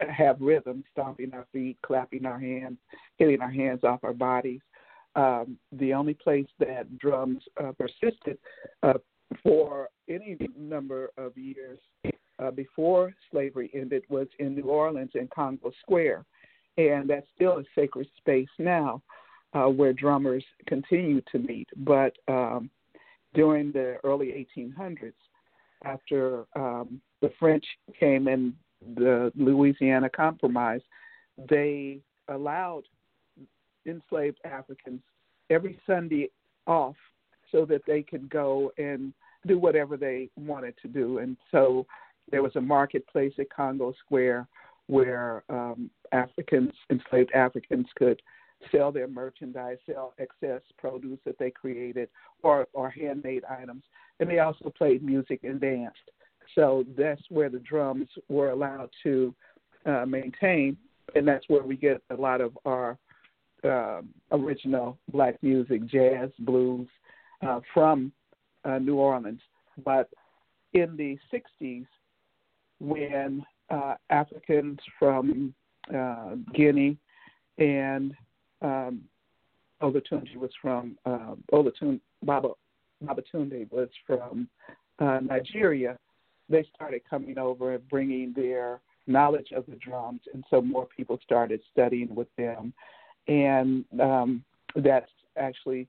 have 0.00 0.40
rhythm, 0.40 0.84
stomping 0.92 1.32
our 1.34 1.46
feet, 1.52 1.76
clapping 1.82 2.26
our 2.26 2.38
hands, 2.38 2.78
hitting 3.16 3.40
our 3.40 3.50
hands 3.50 3.84
off 3.84 4.00
our 4.02 4.12
bodies. 4.12 4.60
Um, 5.16 5.58
the 5.72 5.92
only 5.94 6.14
place 6.14 6.46
that 6.60 6.98
drums 6.98 7.42
uh, 7.62 7.72
persisted 7.72 8.38
uh, 8.82 8.94
for 9.42 9.88
any 10.08 10.38
number 10.56 11.10
of 11.16 11.36
years 11.36 11.78
uh, 12.38 12.50
before 12.50 13.12
slavery 13.30 13.70
ended 13.74 14.04
was 14.08 14.28
in 14.38 14.54
New 14.54 14.64
Orleans 14.70 15.10
in 15.14 15.28
Congo 15.34 15.72
Square, 15.80 16.24
and 16.76 17.10
that's 17.10 17.26
still 17.34 17.58
a 17.58 17.64
sacred 17.74 18.06
space 18.18 18.48
now. 18.58 19.02
Uh, 19.54 19.66
where 19.66 19.92
drummers 19.92 20.44
continue 20.66 21.20
to 21.32 21.38
meet. 21.38 21.68
But 21.76 22.16
um, 22.28 22.70
during 23.34 23.72
the 23.72 23.96
early 24.04 24.46
1800s, 24.56 25.12
after 25.84 26.44
um, 26.56 27.00
the 27.20 27.32
French 27.38 27.64
came 27.98 28.28
in 28.28 28.54
the 28.96 29.32
Louisiana 29.34 30.08
Compromise, 30.08 30.80
they 31.48 32.00
allowed 32.28 32.82
enslaved 33.86 34.38
Africans 34.44 35.00
every 35.50 35.78
Sunday 35.86 36.30
off 36.66 36.96
so 37.50 37.64
that 37.64 37.82
they 37.86 38.02
could 38.02 38.28
go 38.28 38.70
and 38.76 39.12
do 39.46 39.58
whatever 39.58 39.96
they 39.96 40.28
wanted 40.36 40.74
to 40.82 40.88
do. 40.88 41.18
And 41.18 41.36
so 41.50 41.86
there 42.30 42.42
was 42.42 42.56
a 42.56 42.60
marketplace 42.60 43.32
at 43.38 43.50
Congo 43.50 43.94
Square 44.04 44.46
where 44.86 45.44
um, 45.48 45.90
Africans, 46.12 46.72
enslaved 46.90 47.30
Africans, 47.32 47.86
could 47.96 48.20
sell 48.72 48.92
their 48.92 49.08
merchandise, 49.08 49.78
sell 49.86 50.14
excess 50.18 50.62
produce 50.78 51.18
that 51.24 51.38
they 51.38 51.50
created, 51.50 52.08
or, 52.42 52.66
or 52.72 52.90
handmade 52.90 53.44
items. 53.44 53.82
And 54.20 54.28
they 54.28 54.40
also 54.40 54.72
played 54.76 55.02
music 55.02 55.40
and 55.44 55.60
danced. 55.60 55.98
So 56.54 56.84
that's 56.96 57.22
where 57.28 57.48
the 57.48 57.60
drums 57.60 58.08
were 58.28 58.50
allowed 58.50 58.90
to 59.02 59.34
uh, 59.86 60.06
maintain, 60.06 60.76
and 61.14 61.26
that's 61.26 61.48
where 61.48 61.62
we 61.62 61.76
get 61.76 62.02
a 62.10 62.14
lot 62.14 62.40
of 62.40 62.58
our 62.64 62.98
uh, 63.64 64.00
original 64.32 64.98
black 65.12 65.40
music, 65.42 65.84
jazz, 65.86 66.30
blues, 66.40 66.88
uh, 67.46 67.60
from 67.72 68.12
uh, 68.64 68.78
New 68.78 68.96
Orleans. 68.96 69.40
But 69.84 70.08
in 70.72 70.96
the 70.96 71.18
60s, 71.32 71.86
when 72.80 73.44
uh, 73.70 73.94
Africans 74.10 74.78
from 74.98 75.54
uh, 75.94 76.36
Guinea 76.54 76.96
and 77.58 78.14
um, 78.62 79.02
Olatunji 79.82 80.36
was 80.36 80.50
from 80.60 80.96
uh, 81.06 81.34
Olatunji, 81.52 82.00
Baba 82.22 82.50
Babatunde 83.04 83.70
was 83.70 83.88
from 84.06 84.48
uh, 84.98 85.20
Nigeria. 85.22 85.96
They 86.48 86.66
started 86.74 87.02
coming 87.08 87.38
over 87.38 87.74
and 87.74 87.88
bringing 87.88 88.32
their 88.34 88.80
knowledge 89.06 89.52
of 89.54 89.64
the 89.66 89.76
drums, 89.76 90.20
and 90.34 90.44
so 90.50 90.60
more 90.60 90.88
people 90.96 91.18
started 91.22 91.60
studying 91.72 92.14
with 92.14 92.28
them, 92.36 92.72
and 93.28 93.84
um, 94.00 94.44
that's 94.74 95.10
actually 95.36 95.86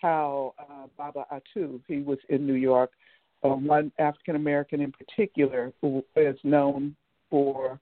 how 0.00 0.54
uh, 0.58 0.86
Baba 0.96 1.26
Atu, 1.32 1.80
he 1.86 1.98
was 1.98 2.18
in 2.28 2.46
New 2.46 2.54
York, 2.54 2.92
uh, 3.42 3.48
one 3.48 3.90
African 3.98 4.36
American 4.36 4.80
in 4.80 4.92
particular 4.92 5.72
who 5.80 6.04
is 6.16 6.36
known 6.44 6.94
for 7.28 7.78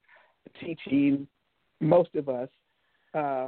teaching 0.59 1.27
most 1.79 2.13
of 2.15 2.29
us 2.29 2.49
uh, 3.13 3.47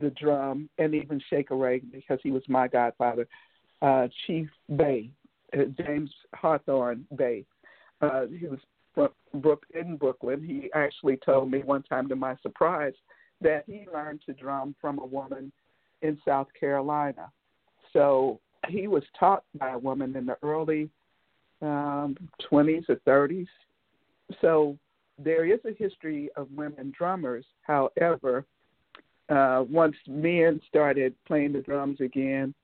the 0.00 0.10
drum 0.10 0.68
and 0.78 0.94
even 0.94 1.20
shekere 1.32 1.80
because 1.92 2.18
he 2.22 2.30
was 2.30 2.42
my 2.48 2.68
godfather, 2.68 3.26
uh, 3.82 4.08
Chief 4.26 4.48
Bey, 4.76 5.10
uh, 5.56 5.64
James 5.78 6.10
Hawthorne 6.34 7.06
Bey. 7.16 7.44
Uh, 8.00 8.26
he 8.26 8.46
was 8.46 8.58
from 8.94 9.08
Brook 9.34 9.64
in 9.74 9.96
Brooklyn. 9.96 10.42
He 10.42 10.70
actually 10.74 11.18
told 11.18 11.50
me 11.50 11.60
one 11.60 11.82
time, 11.82 12.08
to 12.08 12.16
my 12.16 12.36
surprise, 12.42 12.94
that 13.40 13.64
he 13.66 13.86
learned 13.92 14.22
to 14.26 14.32
drum 14.32 14.74
from 14.80 14.98
a 14.98 15.06
woman 15.06 15.52
in 16.02 16.18
South 16.24 16.48
Carolina. 16.58 17.30
So 17.92 18.40
he 18.68 18.88
was 18.88 19.02
taught 19.18 19.44
by 19.58 19.70
a 19.70 19.78
woman 19.78 20.16
in 20.16 20.26
the 20.26 20.36
early 20.42 20.90
um, 21.62 22.16
20s 22.50 22.88
or 22.88 22.96
30s. 23.06 23.46
So 24.40 24.76
there 25.18 25.46
is 25.46 25.60
a 25.64 25.72
history 25.72 26.30
of 26.36 26.48
women 26.54 26.92
drummers. 26.96 27.44
However, 27.62 28.44
uh, 29.28 29.64
once 29.68 29.96
men 30.06 30.60
started 30.68 31.14
playing 31.26 31.52
the 31.52 31.60
drums 31.60 32.00
again, 32.00 32.54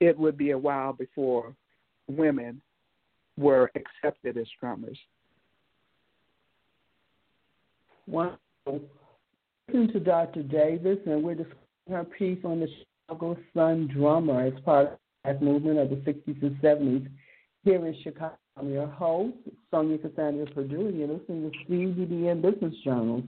it 0.00 0.18
would 0.18 0.36
be 0.36 0.50
a 0.50 0.58
while 0.58 0.92
before 0.92 1.54
women 2.08 2.60
were 3.36 3.70
accepted 3.74 4.36
as 4.36 4.46
drummers. 4.60 4.98
Wonderful. 8.06 8.38
Listen 9.68 9.92
to 9.92 10.00
Dr. 10.00 10.42
Davis, 10.42 10.98
and 11.06 11.22
we're 11.22 11.34
discussing 11.34 11.58
her 11.90 12.04
piece 12.04 12.38
on 12.44 12.60
the 12.60 12.68
Chicago 13.08 13.36
Sun 13.52 13.88
drummer 13.88 14.46
as 14.46 14.52
part 14.64 14.86
of 14.86 14.98
that 15.24 15.42
movement 15.42 15.78
of 15.78 15.90
the 15.90 15.96
60s 15.96 16.42
and 16.42 16.56
70s 16.62 17.08
here 17.64 17.84
in 17.84 17.96
Chicago. 18.02 18.36
I'm 18.58 18.72
your 18.72 18.86
host, 18.86 19.36
Sonja 19.72 20.00
Cassandra 20.00 20.46
Perdue, 20.46 20.86
and 20.86 20.98
you're 20.98 21.08
listening 21.08 21.50
to 21.50 21.72
CBBN 21.72 22.40
Business 22.40 22.74
Journals. 22.84 23.24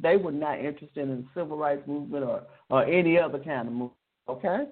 they 0.00 0.16
were 0.16 0.32
not 0.32 0.58
interested 0.58 1.08
in 1.08 1.08
the 1.08 1.24
civil 1.34 1.56
rights 1.56 1.86
movement 1.86 2.24
or, 2.24 2.42
or 2.70 2.84
any 2.84 3.18
other 3.18 3.38
kind 3.38 3.68
of 3.68 3.74
movement. 3.74 3.92
Okay, 4.28 4.64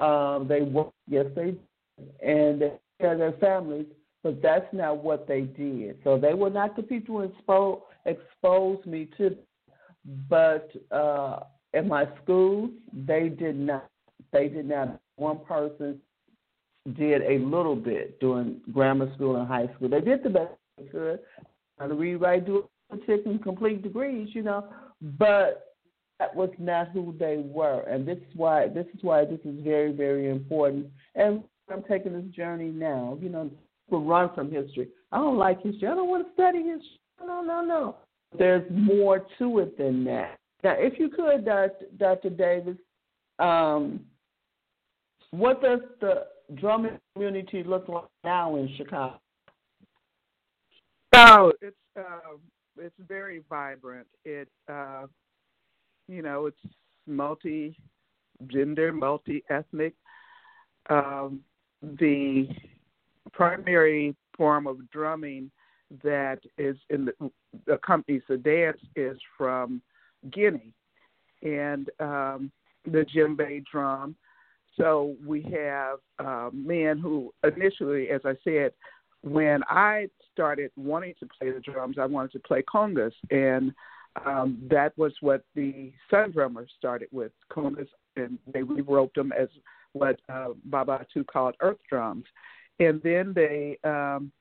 um, 0.00 0.46
they 0.48 0.62
were 0.62 0.86
yes 1.08 1.26
they 1.34 1.54
and 2.22 2.60
they 2.60 2.72
had 3.00 3.20
their 3.20 3.32
families, 3.32 3.86
but 4.22 4.40
that's 4.42 4.66
not 4.72 5.02
what 5.02 5.26
they 5.26 5.42
did. 5.42 5.98
So 6.04 6.18
they 6.18 6.34
were 6.34 6.50
not 6.50 6.76
the 6.76 6.82
people 6.82 7.20
who 7.20 7.28
expo- 7.28 7.82
exposed 8.06 8.86
me 8.86 9.08
to. 9.18 9.36
But 10.28 10.70
uh, 10.90 11.40
in 11.74 11.88
my 11.88 12.06
schools, 12.22 12.70
they 12.92 13.28
did 13.28 13.56
not. 13.56 13.88
They 14.32 14.48
did 14.48 14.68
not. 14.68 15.00
One 15.16 15.38
person 15.44 16.00
did 16.96 17.22
a 17.22 17.44
little 17.44 17.76
bit 17.76 18.18
during 18.18 18.60
grammar 18.72 19.12
school 19.14 19.36
and 19.36 19.46
high 19.46 19.68
school. 19.74 19.88
They 19.88 20.00
did 20.00 20.24
the 20.24 20.30
best 20.30 20.52
they 20.76 20.84
could. 20.84 21.20
How 21.78 21.86
to 21.86 21.94
read, 21.94 22.16
write, 22.16 22.46
do 22.46 22.68
taking 23.06 23.38
complete 23.38 23.82
degrees, 23.82 24.28
you 24.32 24.42
know, 24.42 24.68
but 25.18 25.71
that 26.22 26.36
was 26.36 26.50
not 26.58 26.90
who 26.90 27.14
they 27.18 27.42
were, 27.44 27.80
and 27.82 28.06
this 28.06 28.18
is 28.18 28.36
why 28.36 28.68
this 28.68 28.86
is 28.94 29.02
why 29.02 29.24
this 29.24 29.40
is 29.44 29.62
very 29.64 29.92
very 29.92 30.30
important. 30.30 30.86
And 31.16 31.42
I'm 31.68 31.82
taking 31.82 32.12
this 32.12 32.34
journey 32.34 32.68
now, 32.68 33.18
you 33.20 33.28
know, 33.28 33.50
to 33.90 33.96
run 33.96 34.30
from 34.34 34.50
history. 34.50 34.88
I 35.10 35.18
don't 35.18 35.36
like 35.36 35.62
history. 35.62 35.88
I 35.88 35.94
don't 35.94 36.08
want 36.08 36.26
to 36.26 36.32
study 36.32 36.58
history. 36.58 37.00
No, 37.24 37.42
no, 37.42 37.64
no. 37.64 37.96
There's 38.38 38.64
more 38.70 39.26
to 39.38 39.58
it 39.58 39.76
than 39.76 40.04
that. 40.04 40.38
Now, 40.62 40.74
if 40.78 40.98
you 40.98 41.08
could, 41.08 41.44
Dr. 41.44 41.86
Dr. 41.98 42.30
Davis, 42.30 42.76
um, 43.38 44.00
what 45.32 45.60
does 45.60 45.80
the 46.00 46.26
drumming 46.54 46.98
community 47.14 47.64
look 47.64 47.88
like 47.88 48.04
now 48.22 48.56
in 48.56 48.72
Chicago? 48.76 49.18
Oh, 51.14 51.52
it's 51.60 51.76
uh, 51.98 52.36
it's 52.78 52.94
very 53.08 53.42
vibrant. 53.48 54.06
It 54.24 54.48
uh, 54.70 55.06
you 56.08 56.22
know 56.22 56.46
it's 56.46 56.74
multi 57.06 57.76
gender, 58.48 58.92
multi 58.92 59.42
ethnic. 59.50 59.94
Um, 60.90 61.40
the 61.82 62.48
primary 63.32 64.14
form 64.36 64.66
of 64.66 64.90
drumming 64.90 65.50
that 66.02 66.38
is 66.58 66.76
in 66.90 67.06
the 67.06 67.72
accompanies 67.72 68.22
the 68.28 68.36
dance 68.36 68.80
is 68.96 69.18
from 69.36 69.82
Guinea, 70.32 70.72
and 71.42 71.90
um, 72.00 72.50
the 72.84 73.04
djembe 73.14 73.64
drum. 73.70 74.16
So 74.76 75.16
we 75.24 75.42
have 75.42 75.98
uh, 76.18 76.50
men 76.52 76.98
who 76.98 77.32
initially, 77.44 78.08
as 78.08 78.22
I 78.24 78.34
said, 78.42 78.72
when 79.22 79.62
I 79.68 80.08
started 80.32 80.70
wanting 80.76 81.14
to 81.20 81.28
play 81.38 81.50
the 81.50 81.60
drums, 81.60 81.96
I 81.98 82.06
wanted 82.06 82.32
to 82.32 82.38
play 82.40 82.62
congas, 82.62 83.12
and 83.30 83.72
um, 84.26 84.58
that 84.70 84.96
was 84.96 85.12
what 85.20 85.42
the 85.54 85.92
Sun 86.10 86.32
Drummers 86.32 86.70
started 86.76 87.08
with 87.12 87.32
congas, 87.50 87.88
and 88.16 88.38
they 88.52 88.62
rewrote 88.62 89.14
them 89.14 89.32
as 89.32 89.48
what 89.92 90.20
uh, 90.28 90.48
Baba 90.66 91.06
Atu 91.16 91.26
called 91.26 91.54
earth 91.60 91.78
drums, 91.88 92.24
and 92.78 93.00
then 93.02 93.32
they 93.34 93.78
um, 93.84 94.32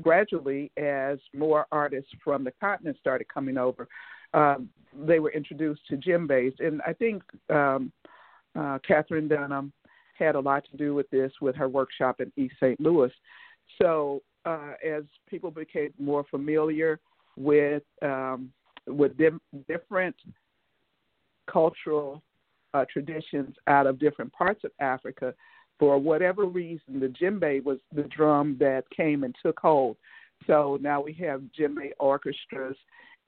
gradually, 0.00 0.70
as 0.76 1.18
more 1.34 1.66
artists 1.72 2.10
from 2.22 2.44
the 2.44 2.52
continent 2.60 2.96
started 3.00 3.26
coming 3.32 3.56
over, 3.56 3.88
um, 4.32 4.68
they 5.06 5.20
were 5.20 5.30
introduced 5.32 5.86
to 5.88 5.96
djembes. 5.96 6.54
And 6.60 6.80
I 6.86 6.92
think 6.92 7.22
um, 7.50 7.92
uh, 8.58 8.78
Katherine 8.86 9.28
Dunham 9.28 9.72
had 10.18 10.34
a 10.34 10.40
lot 10.40 10.64
to 10.70 10.76
do 10.76 10.94
with 10.94 11.08
this 11.10 11.32
with 11.40 11.56
her 11.56 11.68
workshop 11.68 12.20
in 12.20 12.32
East 12.36 12.54
St. 12.60 12.80
Louis. 12.80 13.10
So 13.80 14.22
uh, 14.44 14.72
as 14.86 15.04
people 15.28 15.50
became 15.50 15.92
more 15.98 16.24
familiar 16.30 17.00
with 17.36 17.82
um, 18.02 18.52
with 18.86 19.16
dim- 19.16 19.40
different 19.68 20.16
cultural 21.50 22.22
uh, 22.72 22.84
traditions 22.92 23.54
out 23.66 23.86
of 23.86 23.98
different 23.98 24.32
parts 24.32 24.64
of 24.64 24.72
Africa, 24.80 25.34
for 25.78 25.98
whatever 25.98 26.44
reason, 26.44 27.00
the 27.00 27.08
djembe 27.08 27.62
was 27.64 27.78
the 27.94 28.04
drum 28.04 28.56
that 28.60 28.84
came 28.90 29.24
and 29.24 29.34
took 29.42 29.58
hold. 29.58 29.96
So 30.46 30.78
now 30.80 31.00
we 31.00 31.12
have 31.14 31.42
djembe 31.58 31.90
orchestras, 31.98 32.76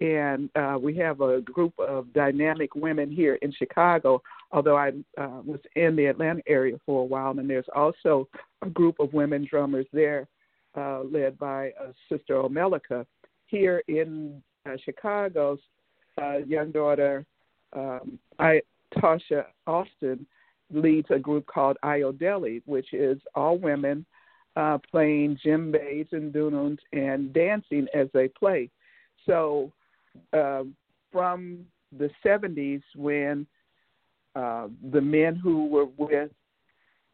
and 0.01 0.51
uh, 0.57 0.77
we 0.81 0.95
have 0.97 1.21
a 1.21 1.41
group 1.41 1.73
of 1.79 2.13
dynamic 2.13 2.75
women 2.75 3.11
here 3.11 3.37
in 3.43 3.53
Chicago. 3.53 4.23
Although 4.53 4.77
I 4.77 4.89
uh, 5.19 5.41
was 5.45 5.61
in 5.75 5.97
the 5.97 6.07
Atlanta 6.07 6.43
area 6.47 6.77
for 6.85 7.03
a 7.03 7.07
while, 7.07 7.39
and 7.39 7.49
there's 7.49 7.65
also 7.75 8.29
a 8.63 8.69
group 8.69 9.01
of 9.01 9.13
women 9.13 9.47
drummers 9.49 9.87
there, 9.93 10.29
uh, 10.77 11.03
led 11.03 11.39
by 11.39 11.73
Sister 12.09 12.35
Omelika. 12.35 13.07
Here 13.47 13.83
in 13.89 14.43
uh, 14.67 14.77
Chicago's 14.85 15.59
uh, 16.21 16.39
young 16.39 16.71
daughter, 16.71 17.25
um, 17.75 18.19
I, 18.39 18.63
Tasha 18.97 19.45
Austin, 19.67 20.27
leads 20.73 21.09
a 21.11 21.19
group 21.19 21.47
called 21.47 21.77
Iodeli, 21.85 22.63
which 22.67 22.93
is 22.93 23.19
all 23.35 23.59
women 23.59 24.05
uh, 24.57 24.79
playing 24.91 25.39
djembes 25.45 26.13
and 26.13 26.33
dununs 26.33 26.79
and 26.93 27.33
dancing 27.33 27.87
as 27.95 28.09
they 28.13 28.29
play. 28.29 28.71
So 29.27 29.73
uh, 30.33 30.65
from 31.13 31.67
the 31.97 32.11
70s, 32.25 32.83
when 32.97 33.47
uh, 34.35 34.69
the 34.91 35.01
men 35.01 35.37
who 35.37 35.67
were 35.67 35.87
with 35.97 36.31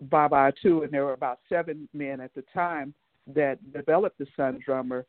Baba 0.01 0.53
Atu, 0.53 0.83
and 0.83 0.93
there 0.93 1.05
were 1.05 1.13
about 1.13 1.41
seven 1.49 1.89
men 1.93 2.21
at 2.21 2.35
the 2.35 2.45
time 2.55 2.95
that 3.35 3.59
developed 3.73 4.19
the 4.19 4.27
Sun 4.37 4.61
Drummer, 4.65 5.07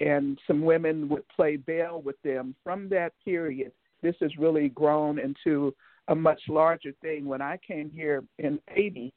and 0.00 0.38
some 0.46 0.62
women 0.62 1.08
would 1.08 1.26
play 1.28 1.56
bell 1.56 2.02
with 2.02 2.20
them. 2.22 2.54
From 2.62 2.88
that 2.90 3.12
period, 3.24 3.72
this 4.02 4.16
has 4.20 4.36
really 4.36 4.68
grown 4.68 5.18
into 5.18 5.74
a 6.08 6.14
much 6.14 6.40
larger 6.48 6.92
thing. 7.02 7.26
When 7.26 7.42
I 7.42 7.58
came 7.66 7.90
here 7.90 8.22
in 8.38 8.60
'80, 8.74 9.12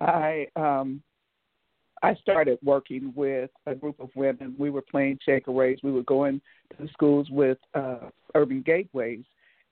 I 0.00 0.46
um, 0.56 1.02
I 2.02 2.14
started 2.16 2.58
working 2.62 3.12
with 3.16 3.50
a 3.66 3.74
group 3.74 4.00
of 4.00 4.10
women. 4.14 4.54
We 4.58 4.70
were 4.70 4.82
playing 4.82 5.18
shekeres. 5.26 5.82
We 5.82 5.92
were 5.92 6.02
going 6.02 6.40
to 6.70 6.82
the 6.82 6.88
schools 6.88 7.28
with 7.30 7.58
uh, 7.74 8.10
urban 8.34 8.62
gateways 8.62 9.24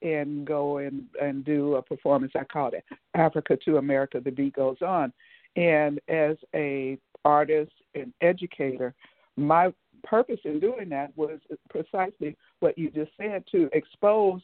and 0.03 0.47
go 0.47 0.79
and, 0.79 1.05
and 1.21 1.45
do 1.45 1.75
a 1.75 1.83
performance. 1.83 2.33
I 2.35 2.45
called 2.45 2.75
it 2.75 2.85
Africa 3.15 3.57
to 3.65 3.77
America. 3.77 4.21
The 4.21 4.31
beat 4.31 4.55
goes 4.55 4.79
on. 4.83 5.13
And 5.57 6.01
as 6.09 6.37
a 6.55 6.99
artist 7.25 7.73
and 7.95 8.13
educator, 8.21 8.95
my 9.37 9.73
purpose 10.05 10.41
in 10.45 10.61
doing 10.61 10.89
that 10.91 11.13
was 11.17 11.39
precisely 11.71 12.37
what 12.61 12.79
you 12.79 12.91
just 12.91 13.11
said 13.17 13.45
to 13.53 13.69
expose 13.73 14.41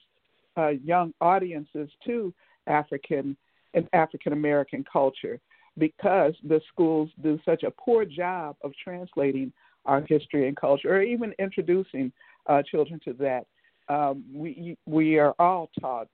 uh, 0.57 0.69
young 0.69 1.13
audiences 1.21 1.89
to 2.07 2.33
African 2.67 3.37
and 3.75 3.89
African 3.93 4.33
American 4.33 4.85
culture 4.91 5.39
because 5.79 6.35
the 6.47 6.61
schools 6.73 7.09
do 7.23 7.39
such 7.45 7.63
a 7.63 7.71
poor 7.71 8.05
job 8.05 8.57
of 8.63 8.73
translating 8.83 9.53
our 9.87 10.03
history 10.09 10.49
and 10.49 10.57
culture 10.57 10.95
or 10.95 11.03
even 11.03 11.33
introducing 11.39 12.13
uh, 12.47 12.63
children 12.63 13.01
to 13.05 13.13
that. 13.15 13.47
Um, 13.89 14.25
we 14.33 14.77
we 14.87 15.19
are 15.19 15.35
all 15.39 15.71
taught 15.81 16.09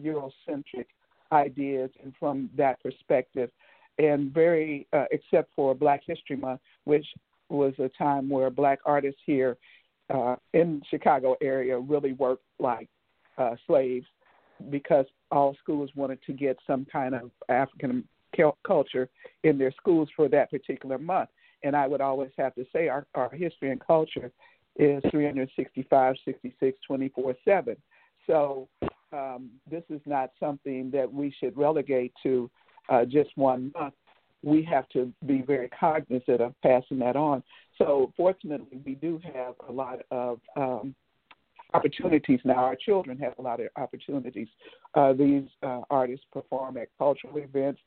Eurocentric 0.00 0.86
ideas 1.32 1.90
and 2.02 2.14
from 2.18 2.48
that 2.56 2.82
perspective, 2.82 3.50
and 3.98 4.32
very 4.32 4.86
uh, 4.92 5.04
except 5.10 5.50
for 5.54 5.74
Black 5.74 6.02
History 6.06 6.36
Month, 6.36 6.60
which 6.84 7.06
was 7.48 7.74
a 7.78 7.88
time 7.90 8.28
where 8.28 8.50
Black 8.50 8.78
artists 8.84 9.20
here 9.24 9.56
uh, 10.10 10.36
in 10.54 10.82
Chicago 10.90 11.36
area 11.40 11.78
really 11.78 12.12
worked 12.12 12.44
like 12.58 12.88
uh, 13.36 13.54
slaves 13.66 14.06
because 14.70 15.06
all 15.30 15.56
schools 15.62 15.90
wanted 15.94 16.18
to 16.26 16.32
get 16.32 16.56
some 16.66 16.86
kind 16.90 17.14
of 17.14 17.30
African 17.48 18.04
culture 18.66 19.08
in 19.44 19.58
their 19.58 19.72
schools 19.72 20.08
for 20.14 20.28
that 20.28 20.50
particular 20.50 20.98
month. 20.98 21.30
And 21.62 21.74
I 21.74 21.86
would 21.86 22.00
always 22.00 22.30
have 22.38 22.54
to 22.54 22.64
say 22.72 22.88
our, 22.88 23.06
our 23.14 23.30
history 23.30 23.70
and 23.70 23.80
culture 23.80 24.30
is 24.76 25.02
365, 25.10 26.16
66, 26.24 26.78
24 26.86 27.34
7. 27.44 27.76
So 28.26 28.68
um, 29.12 29.50
this 29.68 29.82
is 29.90 30.00
not 30.06 30.30
something 30.38 30.90
that 30.92 31.12
we 31.12 31.34
should 31.40 31.56
relegate 31.56 32.12
to 32.22 32.50
uh, 32.88 33.04
just 33.04 33.30
one 33.36 33.72
month. 33.78 33.94
We 34.42 34.62
have 34.64 34.88
to 34.90 35.12
be 35.26 35.42
very 35.42 35.68
cognizant 35.68 36.40
of 36.40 36.54
passing 36.62 36.98
that 37.00 37.16
on. 37.16 37.42
So 37.76 38.12
fortunately, 38.16 38.80
we 38.84 38.94
do 38.94 39.20
have 39.34 39.54
a 39.68 39.72
lot 39.72 40.00
of 40.10 40.40
um, 40.56 40.94
opportunities 41.74 42.40
now. 42.44 42.56
Our 42.56 42.76
children 42.76 43.18
have 43.18 43.34
a 43.38 43.42
lot 43.42 43.60
of 43.60 43.68
opportunities. 43.76 44.48
Uh, 44.94 45.12
these 45.12 45.44
uh, 45.62 45.80
artists 45.90 46.26
perform 46.32 46.76
at 46.76 46.88
cultural 46.98 47.36
events, 47.38 47.80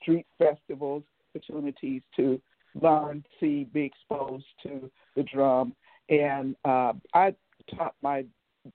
street 0.00 0.26
festivals, 0.38 1.02
opportunities 1.34 2.02
to 2.16 2.40
learn, 2.80 3.24
see, 3.40 3.64
be 3.72 3.82
exposed 3.82 4.44
to 4.62 4.90
the 5.16 5.22
drum. 5.22 5.74
And 6.08 6.56
uh, 6.64 6.94
I 7.14 7.34
taught 7.76 7.94
my 8.02 8.24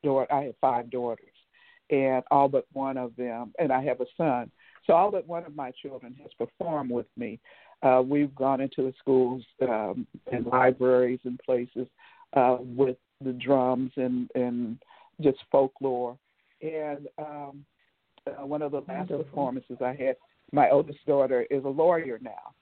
daughter, 0.04 0.32
I 0.34 0.44
have 0.46 0.56
five 0.62 0.90
daughters, 0.90 1.26
and 1.90 2.24
all 2.32 2.48
but 2.48 2.66
one 2.74 2.98
of 2.98 3.16
them, 3.16 3.54
and 3.60 3.72
I 3.72 3.84
have 3.84 4.02
a 4.02 4.06
son. 4.18 4.52
So 4.86 4.94
all 4.94 5.12
but 5.12 5.28
one 5.28 5.46
of 5.46 5.56
my 5.56 5.72
children 5.72 6.16
has 6.22 6.32
performed 6.38 6.92
with 6.92 7.08
me. 7.18 7.40
Uh, 7.82 8.02
we've 8.06 8.34
gone 8.36 8.62
into 8.62 8.84
the 8.84 8.94
schools 9.00 9.44
um, 9.62 10.08
and 10.32 10.46
libraries 10.46 11.20
and 11.26 11.40
places 11.40 11.88
uh, 12.34 12.58
with 12.60 12.98
the 13.24 13.34
drums 13.34 13.92
and 13.96 14.30
and 14.36 14.78
just 15.22 15.38
folklore. 15.52 16.18
And 16.62 17.08
um, 17.18 17.66
uh, 18.28 18.46
one 18.46 18.62
of 18.62 18.72
the 18.72 18.80
last 18.80 19.10
Wonderful. 19.10 19.24
performances 19.24 19.78
I 19.82 19.94
had, 19.94 20.16
my 20.52 20.70
oldest 20.70 21.06
daughter 21.06 21.46
is 21.50 21.64
a 21.66 21.70
lawyer 21.70 22.20
now, 22.22 22.54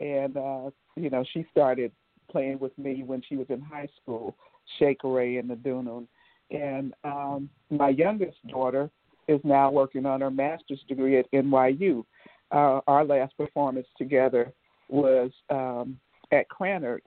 and 0.00 0.36
uh, 0.36 0.70
you 0.96 1.10
know 1.10 1.24
she 1.32 1.44
started 1.50 1.92
playing 2.30 2.58
with 2.58 2.76
me 2.78 3.02
when 3.04 3.22
she 3.28 3.36
was 3.36 3.46
in 3.48 3.60
high 3.60 3.88
school, 4.00 4.36
shekere 4.80 5.40
and 5.40 5.50
the 5.50 5.54
Dunun. 5.54 6.06
And 6.50 6.94
um, 7.04 7.50
my 7.70 7.90
youngest 7.90 8.36
daughter 8.48 8.90
is 9.28 9.40
now 9.44 9.70
working 9.70 10.06
on 10.06 10.20
her 10.20 10.30
master's 10.30 10.82
degree 10.88 11.18
at 11.18 11.30
NYU. 11.32 12.04
Uh, 12.50 12.80
our 12.86 13.04
last 13.04 13.36
performance 13.36 13.86
together 13.96 14.52
was 14.88 15.30
um, 15.50 15.98
at 16.32 16.46
Krannert 16.48 17.00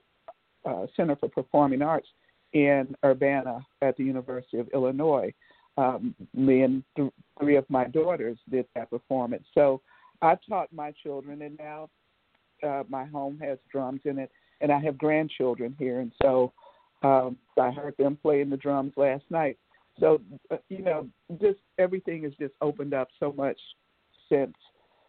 uh, 0.64 0.86
Center 0.96 1.16
for 1.16 1.28
Performing 1.28 1.82
Arts, 1.82 2.08
in 2.52 2.94
Urbana 3.04 3.64
at 3.80 3.96
the 3.96 4.04
University 4.04 4.58
of 4.58 4.68
Illinois. 4.74 5.32
Um, 5.78 6.14
me 6.34 6.62
and 6.62 6.84
th- 6.96 7.12
three 7.40 7.56
of 7.56 7.68
my 7.70 7.84
daughters 7.84 8.38
did 8.50 8.66
that 8.74 8.90
performance. 8.90 9.44
So 9.54 9.80
I 10.20 10.36
taught 10.48 10.72
my 10.72 10.92
children, 11.02 11.42
and 11.42 11.58
now 11.58 11.88
uh, 12.62 12.82
my 12.88 13.06
home 13.06 13.38
has 13.42 13.58
drums 13.70 14.02
in 14.04 14.18
it, 14.18 14.30
and 14.60 14.70
I 14.70 14.78
have 14.80 14.98
grandchildren 14.98 15.74
here, 15.78 16.00
and 16.00 16.12
so 16.22 16.52
um, 17.02 17.36
I 17.60 17.70
heard 17.70 17.94
them 17.98 18.18
playing 18.20 18.50
the 18.50 18.56
drums 18.56 18.92
last 18.96 19.24
night. 19.30 19.58
So 20.00 20.20
uh, 20.50 20.56
you 20.68 20.82
know, 20.82 21.08
just 21.40 21.58
everything 21.78 22.22
has 22.24 22.32
just 22.40 22.54
opened 22.60 22.94
up 22.94 23.08
so 23.20 23.32
much 23.32 23.58
since 24.28 24.54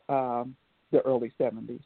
um, 0.10 0.56
the 0.92 1.02
early 1.02 1.32
'70s. 1.40 1.80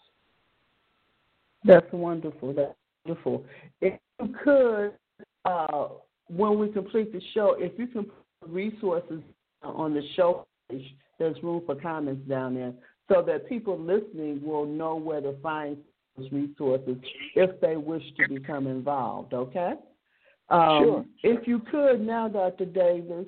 That's 1.63 1.91
wonderful. 1.91 2.53
That's 2.53 2.73
wonderful. 3.05 3.45
If 3.81 3.99
you 4.19 4.35
could 4.43 4.93
uh, 5.45 5.87
when 6.27 6.59
we 6.59 6.69
complete 6.69 7.11
the 7.13 7.21
show, 7.33 7.55
if 7.57 7.77
you 7.77 7.87
can 7.87 8.05
put 8.05 8.49
resources 8.49 9.21
on 9.63 9.93
the 9.93 10.01
show 10.15 10.45
page, 10.69 10.95
there's 11.19 11.41
room 11.41 11.61
for 11.65 11.75
comments 11.75 12.27
down 12.27 12.55
there 12.55 12.73
so 13.09 13.23
that 13.25 13.47
people 13.47 13.79
listening 13.79 14.41
will 14.43 14.65
know 14.65 14.95
where 14.95 15.21
to 15.21 15.33
find 15.41 15.77
those 16.17 16.31
resources 16.31 16.97
if 17.35 17.59
they 17.61 17.77
wish 17.77 18.03
to 18.17 18.27
become 18.27 18.67
involved, 18.67 19.33
okay? 19.33 19.73
Um, 20.49 20.83
sure. 20.83 21.05
If 21.23 21.47
you 21.47 21.59
could 21.59 22.01
now, 22.01 22.27
Dr. 22.27 22.65
Davis, 22.65 23.25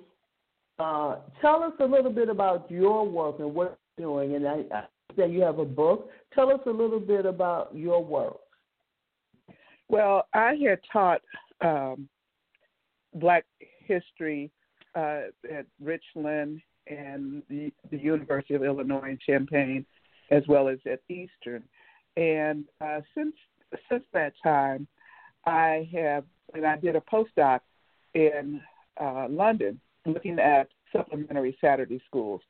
uh, 0.80 1.18
tell 1.42 1.64
us 1.64 1.74
a 1.80 1.86
little 1.86 2.12
bit 2.12 2.30
about 2.30 2.70
your 2.72 3.08
work 3.08 3.40
and 3.40 3.54
what 3.54 3.78
you're 3.98 4.08
doing. 4.08 4.36
And 4.36 4.48
I, 4.48 4.64
I 4.74 4.84
say 5.18 5.30
you 5.30 5.42
have 5.42 5.60
a 5.60 5.66
book. 5.66 6.10
Tell 6.34 6.50
us 6.50 6.62
a 6.66 6.72
little 6.72 7.00
bit 7.00 7.26
about 7.26 7.76
your 7.76 8.04
work. 8.04 8.38
Well, 9.90 10.28
I 10.34 10.56
had 10.64 10.80
taught 10.92 11.22
um, 11.62 12.08
Black 13.16 13.46
history 13.86 14.52
uh, 14.96 15.24
at 15.52 15.66
Richland 15.84 16.62
and 16.88 17.44
the, 17.50 17.72
the, 17.92 17.98
University 17.98 18.54
of 18.54 18.64
Illinois 18.64 19.10
in 19.10 19.20
Champaign, 19.26 19.86
as 20.32 20.44
well 20.48 20.68
as 20.68 20.78
at 20.90 21.02
Eastern. 21.10 21.64
And 22.18 22.66
uh, 22.82 23.02
since 23.16 23.36
since 23.90 24.04
that 24.14 24.34
time, 24.44 24.88
I 25.46 25.88
have, 25.94 26.24
and 26.54 26.66
I 26.66 26.78
did 26.78 26.96
a 26.96 27.02
postdoc 27.02 27.62
in 28.14 28.62
uh, 29.00 29.28
London 29.30 29.80
looking 30.06 30.40
at 30.40 30.68
supplementary 30.92 31.58
Saturday 31.62 32.02
schools 32.08 32.42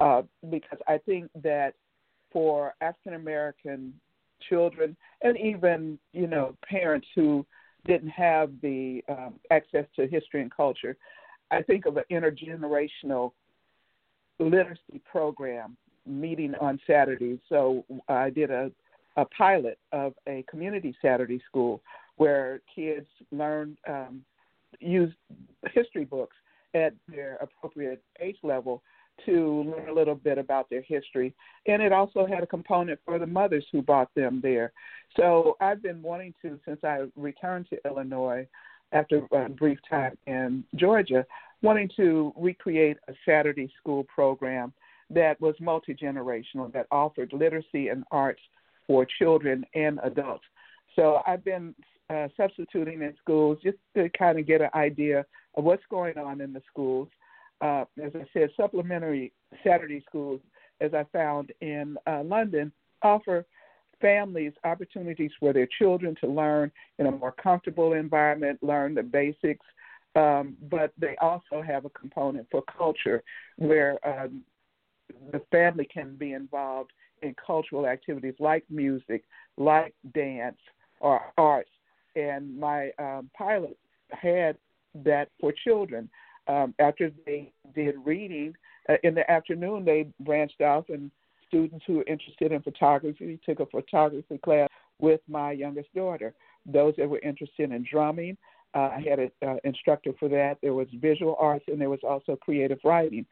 uh, 0.00 0.22
because 0.50 0.78
I 0.88 0.98
think 0.98 1.30
that 1.42 1.74
for 2.32 2.74
African 2.80 3.14
American 3.14 3.94
children 4.48 4.96
and 5.22 5.38
even 5.38 5.98
you 6.12 6.26
know 6.26 6.56
parents 6.68 7.06
who 7.14 7.44
didn't 7.86 8.08
have 8.10 8.50
the 8.62 9.02
um, 9.08 9.34
access 9.50 9.86
to 9.96 10.06
history 10.06 10.42
and 10.42 10.54
culture, 10.54 10.96
I 11.50 11.62
think 11.62 11.86
of 11.86 11.96
an 11.96 12.04
intergenerational 12.10 13.32
literacy 14.38 15.00
program 15.10 15.76
meeting 16.06 16.54
on 16.60 16.78
Saturdays. 16.86 17.38
So 17.48 17.84
I 18.08 18.30
did 18.30 18.50
a, 18.50 18.70
a 19.16 19.24
pilot 19.26 19.78
of 19.92 20.14
a 20.26 20.44
community 20.48 20.94
Saturday 21.00 21.40
school 21.46 21.82
where 22.20 22.60
kids 22.74 23.06
learned 23.32 23.78
um, 23.88 24.20
use 24.78 25.10
history 25.72 26.04
books 26.04 26.36
at 26.74 26.92
their 27.08 27.38
appropriate 27.40 28.02
age 28.20 28.36
level 28.42 28.82
to 29.24 29.62
learn 29.74 29.88
a 29.88 29.92
little 29.94 30.14
bit 30.14 30.36
about 30.36 30.68
their 30.68 30.82
history. 30.82 31.34
And 31.66 31.80
it 31.80 31.92
also 31.92 32.26
had 32.26 32.42
a 32.42 32.46
component 32.46 33.00
for 33.06 33.18
the 33.18 33.26
mothers 33.26 33.64
who 33.72 33.80
brought 33.80 34.14
them 34.14 34.40
there. 34.42 34.70
So 35.16 35.56
I've 35.62 35.82
been 35.82 36.02
wanting 36.02 36.34
to, 36.42 36.60
since 36.66 36.80
I 36.84 37.06
returned 37.16 37.68
to 37.70 37.78
Illinois 37.86 38.46
after 38.92 39.26
a 39.32 39.48
brief 39.48 39.78
time 39.88 40.18
in 40.26 40.62
Georgia, 40.76 41.24
wanting 41.62 41.88
to 41.96 42.34
recreate 42.36 42.98
a 43.08 43.14
Saturday 43.24 43.72
school 43.80 44.04
program 44.14 44.74
that 45.08 45.40
was 45.40 45.54
multi 45.58 45.94
generational, 45.94 46.70
that 46.74 46.86
offered 46.90 47.32
literacy 47.32 47.88
and 47.88 48.04
arts 48.10 48.42
for 48.86 49.06
children 49.18 49.64
and 49.74 49.98
adults. 50.04 50.44
So 50.96 51.20
I've 51.26 51.44
been 51.44 51.74
uh, 52.10 52.28
substituting 52.36 53.02
in 53.02 53.14
schools 53.20 53.58
just 53.62 53.78
to 53.94 54.08
kind 54.10 54.38
of 54.38 54.46
get 54.46 54.60
an 54.60 54.70
idea 54.74 55.24
of 55.54 55.64
what's 55.64 55.82
going 55.90 56.18
on 56.18 56.40
in 56.40 56.52
the 56.52 56.62
schools. 56.70 57.08
Uh, 57.60 57.84
as 58.02 58.12
I 58.14 58.26
said, 58.32 58.50
supplementary 58.56 59.32
Saturday 59.64 60.02
schools, 60.08 60.40
as 60.80 60.92
I 60.94 61.04
found 61.12 61.52
in 61.60 61.96
uh, 62.06 62.22
London, 62.24 62.72
offer 63.02 63.44
families 64.00 64.52
opportunities 64.64 65.30
for 65.38 65.52
their 65.52 65.68
children 65.78 66.16
to 66.20 66.26
learn 66.26 66.72
in 66.98 67.06
a 67.06 67.10
more 67.10 67.32
comfortable 67.32 67.92
environment, 67.92 68.58
learn 68.62 68.94
the 68.94 69.02
basics, 69.02 69.66
um, 70.16 70.56
but 70.70 70.92
they 70.98 71.16
also 71.20 71.62
have 71.64 71.84
a 71.84 71.90
component 71.90 72.46
for 72.50 72.62
culture 72.76 73.22
where 73.56 73.98
um, 74.06 74.42
the 75.32 75.40
family 75.50 75.86
can 75.92 76.16
be 76.16 76.32
involved 76.32 76.90
in 77.22 77.34
cultural 77.46 77.86
activities 77.86 78.34
like 78.38 78.64
music, 78.70 79.22
like 79.58 79.94
dance, 80.14 80.58
or 81.00 81.20
arts. 81.36 81.70
And 82.16 82.58
my 82.58 82.90
um, 82.98 83.30
pilot 83.36 83.76
had 84.10 84.56
that 84.94 85.28
for 85.40 85.52
children. 85.52 86.08
Um, 86.48 86.74
after 86.78 87.10
they 87.26 87.52
did 87.74 87.94
reading 88.04 88.54
uh, 88.88 88.94
in 89.04 89.14
the 89.14 89.30
afternoon, 89.30 89.84
they 89.84 90.08
branched 90.20 90.60
off, 90.60 90.88
and 90.88 91.10
students 91.46 91.84
who 91.86 91.94
were 91.94 92.04
interested 92.06 92.52
in 92.52 92.62
photography 92.62 93.38
took 93.44 93.60
a 93.60 93.66
photography 93.66 94.38
class 94.38 94.68
with 94.98 95.20
my 95.28 95.52
youngest 95.52 95.92
daughter. 95.94 96.34
Those 96.66 96.94
that 96.98 97.08
were 97.08 97.20
interested 97.20 97.72
in 97.72 97.86
drumming, 97.90 98.36
uh, 98.74 98.90
I 98.96 99.04
had 99.08 99.18
an 99.18 99.30
uh, 99.46 99.56
instructor 99.64 100.12
for 100.18 100.28
that. 100.28 100.58
There 100.62 100.74
was 100.74 100.88
visual 100.94 101.36
arts, 101.38 101.64
and 101.68 101.80
there 101.80 101.90
was 101.90 102.00
also 102.02 102.36
creative 102.36 102.78
writing. 102.84 103.26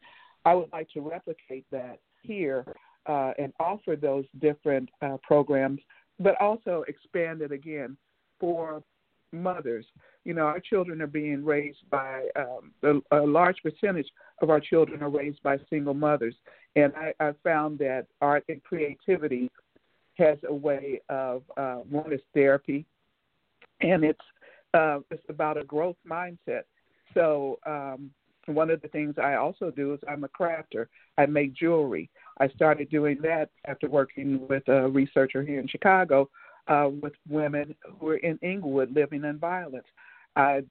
I 0.45 0.55
would 0.55 0.71
like 0.73 0.89
to 0.91 1.01
replicate 1.01 1.67
that 1.71 1.99
here 2.23 2.65
uh, 3.07 3.33
and 3.39 3.53
offer 3.61 3.97
those 3.97 4.25
different 4.41 4.89
uh, 5.03 5.17
programs, 5.23 5.81
but 6.19 6.41
also 6.41 6.85
expand 6.89 7.43
it 7.43 7.53
again 7.53 7.97
for 8.41 8.83
mothers. 9.33 9.87
You 10.25 10.35
know, 10.35 10.43
our 10.43 10.61
children 10.61 11.01
are 11.01 11.07
being 11.07 11.45
raised 11.45 11.89
by 11.91 12.25
um, 12.37 13.03
a, 13.11 13.21
a 13.21 13.27
large 13.27 13.57
percentage 13.63 14.09
of 14.43 14.51
our 14.51 14.61
children 14.61 15.03
are 15.03 15.11
raised 15.11 15.43
by 15.43 15.59
single 15.71 15.95
mothers, 15.95 16.35
and 16.77 16.93
I, 16.97 17.13
I 17.21 17.33
found 17.43 17.79
that 17.79 18.07
art 18.21 18.45
and 18.49 18.63
creativity 18.63 19.51
has 20.19 20.39
a 20.49 20.55
way 20.55 21.01
of 21.09 21.43
uh, 21.57 21.77
one 21.77 22.13
is 22.13 22.21
therapy, 22.35 22.85
and 23.81 24.05
it's 24.05 24.21
uh, 24.75 24.99
it's 25.11 25.25
about 25.29 25.57
a 25.57 25.65
growth 25.65 25.97
mindset. 26.09 26.63
So 27.15 27.59
um, 27.67 28.11
one 28.47 28.71
of 28.71 28.83
the 28.83 28.89
things 28.89 29.15
I 29.23 29.35
also 29.35 29.71
do 29.71 29.95
is 29.95 30.01
I'm 30.09 30.25
a 30.25 30.29
crafter. 30.29 30.87
I 31.17 31.27
make 31.27 31.55
jewelry. 31.55 32.11
I 32.41 32.49
started 32.49 32.91
doing 32.91 33.19
that 33.23 33.51
after 33.67 33.89
working 33.89 34.47
with 34.49 34.67
a 34.69 34.89
researcher 34.89 35.43
here 35.43 35.61
in 35.61 35.69
Chicago 35.69 36.29
uh, 36.69 36.91
with 37.03 37.15
women 37.29 37.75
who 37.99 38.09
are 38.09 38.17
in 38.17 38.39
Englewood 38.43 38.95
living 38.95 39.25
in 39.25 39.39
violence. 39.39 39.87
I 40.37 40.63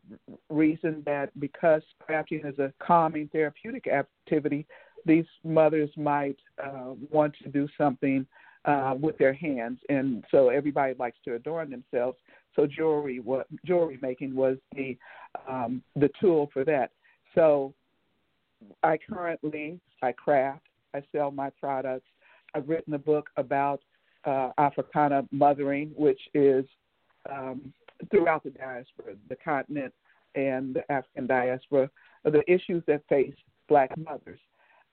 reasoned 0.50 1.04
that 1.06 1.38
because 1.40 1.82
crafting 2.08 2.46
is 2.46 2.58
a 2.60 2.72
calming 2.80 3.28
therapeutic 3.32 3.88
activity, 3.88 4.66
these 5.06 5.26
mothers 5.44 5.90
might 5.98 6.38
uh, 6.64 6.94
want 7.12 7.36
to 7.44 7.50
do 7.50 7.68
something 7.78 8.26
uh, 8.66 8.96
with 9.00 9.18
their 9.18 9.34
hands, 9.34 9.80
and 9.90 10.24
so 10.30 10.50
everybody 10.50 10.94
likes 11.00 11.18
to 11.24 11.36
adorn 11.36 11.70
themselves. 11.70 12.18
So 12.56 12.68
jewelry, 12.68 13.20
what 13.20 13.48
jewelry 13.66 13.98
making 14.02 14.36
was 14.36 14.58
the 14.76 14.98
um, 15.48 15.82
the 15.96 16.10
tool 16.20 16.50
for 16.52 16.66
that. 16.66 16.92
So 17.36 17.74
I 18.84 18.98
currently 18.98 19.80
I 20.02 20.12
craft, 20.12 20.68
I 20.94 21.02
sell 21.12 21.32
my 21.32 21.50
products. 21.50 22.08
I've 22.54 22.68
written 22.68 22.94
a 22.94 23.00
book 23.00 23.30
about 23.38 23.82
uh, 24.26 24.52
Africana 24.58 25.24
mothering, 25.32 25.92
which 25.96 26.20
is 26.34 26.66
um, 27.32 27.74
throughout 28.12 28.44
the 28.44 28.52
diaspora, 28.52 29.16
the 29.30 29.36
continent 29.36 29.94
and 30.36 30.76
the 30.76 30.92
African 30.92 31.28
diaspora, 31.28 31.90
the 32.24 32.44
issues 32.52 32.84
that 32.88 33.02
face 33.10 33.34
black 33.68 33.92
mothers. 33.98 34.40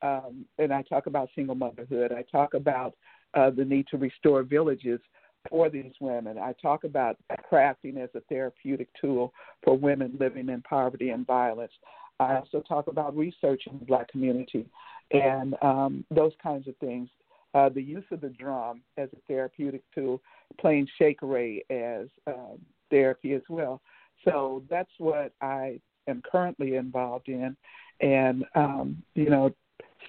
Um, 0.03 0.45
and 0.59 0.73
I 0.73 0.83
talk 0.83 1.07
about 1.07 1.29
single 1.35 1.55
motherhood. 1.55 2.13
I 2.13 2.23
talk 2.31 2.55
about 2.55 2.95
uh, 3.35 3.51
the 3.51 3.65
need 3.65 3.87
to 3.89 3.97
restore 3.97 4.43
villages 4.43 5.01
for 5.49 5.69
these 5.69 5.93
women. 6.01 6.39
I 6.39 6.55
talk 6.61 6.85
about 6.85 7.17
crafting 7.51 7.99
as 8.03 8.11
a 8.15 8.21
therapeutic 8.29 8.89
tool 9.01 9.33
for 9.63 9.77
women 9.77 10.17
living 10.19 10.49
in 10.49 10.63
poverty 10.63 11.11
and 11.11 11.27
violence. 11.27 11.73
I 12.21 12.37
also 12.37 12.61
talk 12.61 12.87
about 12.87 13.17
research 13.17 13.63
in 13.71 13.79
the 13.79 13.85
black 13.85 14.09
community 14.09 14.67
and 15.11 15.55
um, 15.63 16.05
those 16.11 16.33
kinds 16.43 16.69
of 16.69 16.77
things. 16.77 17.09
Uh, 17.55 17.69
the 17.69 17.83
use 17.83 18.05
of 18.11 18.21
the 18.21 18.31
drum 18.31 18.83
as 18.97 19.09
a 19.13 19.21
therapeutic 19.29 19.83
tool, 19.95 20.21
playing 20.61 20.89
shekere 21.01 21.61
as 21.71 22.09
um, 22.27 22.59
therapy 22.91 23.33
as 23.33 23.43
well. 23.49 23.81
So 24.25 24.63
that's 24.69 24.91
what 24.99 25.33
I 25.41 25.79
am 26.09 26.23
currently 26.31 26.75
involved 26.75 27.29
in. 27.29 27.57
And, 28.01 28.45
um, 28.55 29.03
you 29.15 29.31
know, 29.31 29.55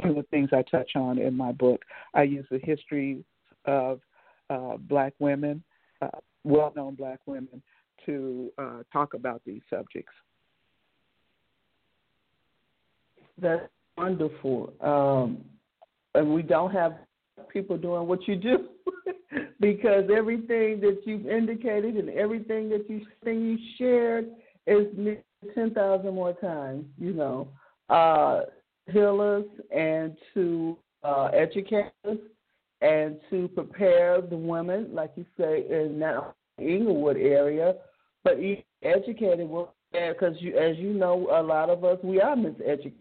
some 0.02 0.10
of 0.10 0.16
the 0.16 0.24
things 0.24 0.50
I 0.52 0.64
touch 0.64 0.92
on 0.96 1.20
in 1.20 1.36
my 1.38 1.52
book, 1.52 1.84
I 2.14 2.24
use 2.24 2.46
the 2.50 2.60
history 2.60 3.24
of 3.66 4.02
uh, 4.50 4.78
black 4.78 5.14
women, 5.20 5.64
uh, 6.02 6.20
well 6.44 6.74
known 6.76 6.96
black 6.96 7.20
women, 7.26 7.62
to 8.06 8.52
uh, 8.58 8.84
talk 8.92 9.14
about 9.14 9.42
these 9.46 9.62
subjects. 9.70 10.14
That's 13.42 13.68
wonderful. 13.98 14.74
Um, 14.82 15.44
and 16.14 16.34
we 16.34 16.42
don't 16.42 16.72
have 16.72 16.96
people 17.52 17.78
doing 17.78 18.08
what 18.08 18.28
you 18.28 18.36
do 18.36 18.70
because 19.60 20.06
everything 20.16 20.80
that 20.82 21.00
you've 21.06 21.28
indicated 21.28 21.96
and 21.96 22.10
everything 22.10 22.70
that 22.70 22.90
you 22.90 23.02
thing 23.24 23.42
you 23.46 23.58
shared 23.78 24.30
is 24.68 24.88
ten 25.54 25.74
thousand 25.74 26.14
more 26.14 26.34
times. 26.34 26.86
You 26.98 27.14
know, 27.14 27.48
uh, 27.90 28.42
heal 28.92 29.22
us 29.22 29.62
and 29.76 30.16
to 30.34 30.78
uh, 31.04 31.26
educate 31.34 31.92
us 32.10 32.18
and 32.82 33.18
to 33.30 33.48
prepare 33.50 34.22
the 34.22 34.36
women, 34.36 34.90
like 34.94 35.12
you 35.16 35.26
say, 35.38 35.66
in 35.70 36.00
that 36.00 36.34
Englewood 36.60 37.18
area, 37.18 37.76
but 38.24 38.38
educated 38.84 39.50
because 39.92 40.36
you, 40.40 40.58
as 40.58 40.78
you 40.78 40.94
know, 40.94 41.28
a 41.32 41.42
lot 41.42 41.70
of 41.70 41.84
us 41.84 41.98
we 42.04 42.22
are 42.22 42.36
miseducated. 42.36 42.94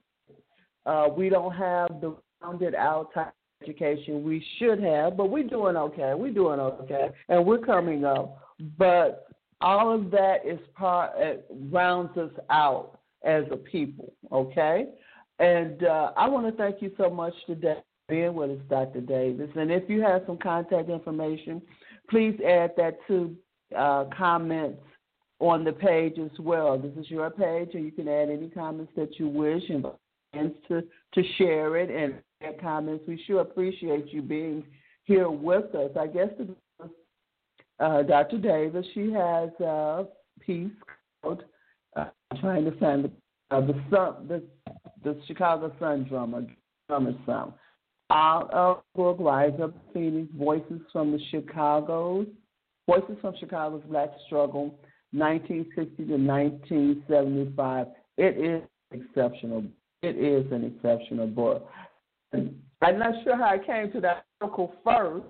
Uh, 0.87 1.09
we 1.17 1.29
don't 1.29 1.55
have 1.55 2.01
the 2.01 2.15
rounded 2.43 2.75
out 2.75 3.13
type 3.15 3.33
education 3.65 4.25
we 4.25 4.45
should 4.59 4.83
have, 4.83 5.17
but 5.17 5.31
we're 5.31 5.49
doing 5.49 5.77
okay. 5.77 6.13
We're 6.15 6.33
doing 6.33 6.61
okay, 6.61 7.09
and 7.29 7.45
we're 7.45 7.59
coming 7.59 8.05
up. 8.05 8.39
But 8.79 9.29
all 9.61 9.95
of 9.95 10.11
that 10.11 10.39
is 10.45 10.59
part 10.75 11.13
it 11.17 11.47
rounds 11.71 12.17
us 12.19 12.31
out 12.51 13.01
as 13.25 13.45
a 13.51 13.57
people. 13.57 14.13
Okay, 14.33 14.87
and 15.39 15.85
uh, 15.85 16.13
I 16.17 16.29
want 16.29 16.47
to 16.47 16.53
thank 16.53 16.83
you 16.83 16.93
so 16.97 17.11
much 17.11 17.35
today 17.47 17.79
being 18.09 18.35
with 18.35 18.51
us, 18.51 18.59
Dr. 18.69 19.01
Davis. 19.01 19.51
And 19.57 19.71
if 19.71 19.89
you 19.89 20.03
have 20.03 20.23
some 20.27 20.37
contact 20.37 20.91
information, 20.91 21.63
please 22.11 22.39
add 22.47 22.73
that 22.77 22.99
to 23.09 23.35
uh, 23.77 24.05
comments 24.17 24.83
on 25.41 25.65
the 25.65 25.73
page 25.73 26.19
as 26.19 26.39
well. 26.39 26.79
This 26.79 26.93
is 26.97 27.11
your 27.11 27.31
page, 27.31 27.71
and 27.75 27.85
you 27.85 27.93
can 27.93 28.09
add 28.09 28.29
any 28.29 28.49
comments 28.49 28.93
that 28.97 29.19
you 29.19 29.29
wish 29.29 29.63
and 29.69 29.85
to 30.69 30.83
to 31.15 31.23
share 31.39 31.77
it 31.77 31.91
and 31.91 32.15
add 32.55 32.61
comments. 32.61 33.05
We 33.07 33.23
sure 33.27 33.41
appreciate 33.41 34.13
you 34.13 34.23
being 34.23 34.65
here 35.05 35.29
with 35.29 35.75
us. 35.75 35.91
I 35.99 36.07
guess 36.07 36.29
uh, 37.81 38.03
Dr. 38.03 38.39
Davis. 38.39 38.87
She 38.95 39.13
has 39.13 39.51
a 39.61 40.07
piece 40.41 40.71
called 41.23 41.45
uh, 41.97 42.07
"Trying 42.41 42.65
to 42.65 42.79
Find 42.79 43.05
the 43.05 43.11
uh, 43.55 43.61
the 43.61 43.75
Sun 43.91 44.29
the 44.29 44.43
the 45.03 45.21
Chicago 45.27 45.73
Sun 45.79 46.05
Drummer 46.05 46.47
Drummer 46.89 47.15
Son." 47.27 47.53
Out 48.11 48.53
of 48.53 48.83
book 48.95 49.17
"Rise 49.21 49.59
Up 49.63 49.75
Phoenix: 49.93 50.29
Voices 50.37 50.81
from 50.93 51.13
the 51.13 51.21
Chicago's 51.31 52.27
Voices 52.87 53.17
from 53.21 53.35
Chicago's 53.41 53.83
Black 53.89 54.11
Struggle, 54.27 54.79
1960 55.13 55.97
to 56.05 56.17
1975." 56.17 57.87
It 58.17 58.39
is 58.39 58.63
exceptional. 58.93 59.65
It 60.03 60.17
is 60.17 60.51
an 60.53 60.65
exceptional 60.65 61.27
book. 61.27 61.67
I'm 62.83 62.99
not 62.99 63.15
sure 63.25 63.37
how 63.37 63.45
I 63.45 63.59
came 63.59 63.91
to 63.93 64.01
that 64.01 64.25
article 64.41 64.75
first, 64.85 65.27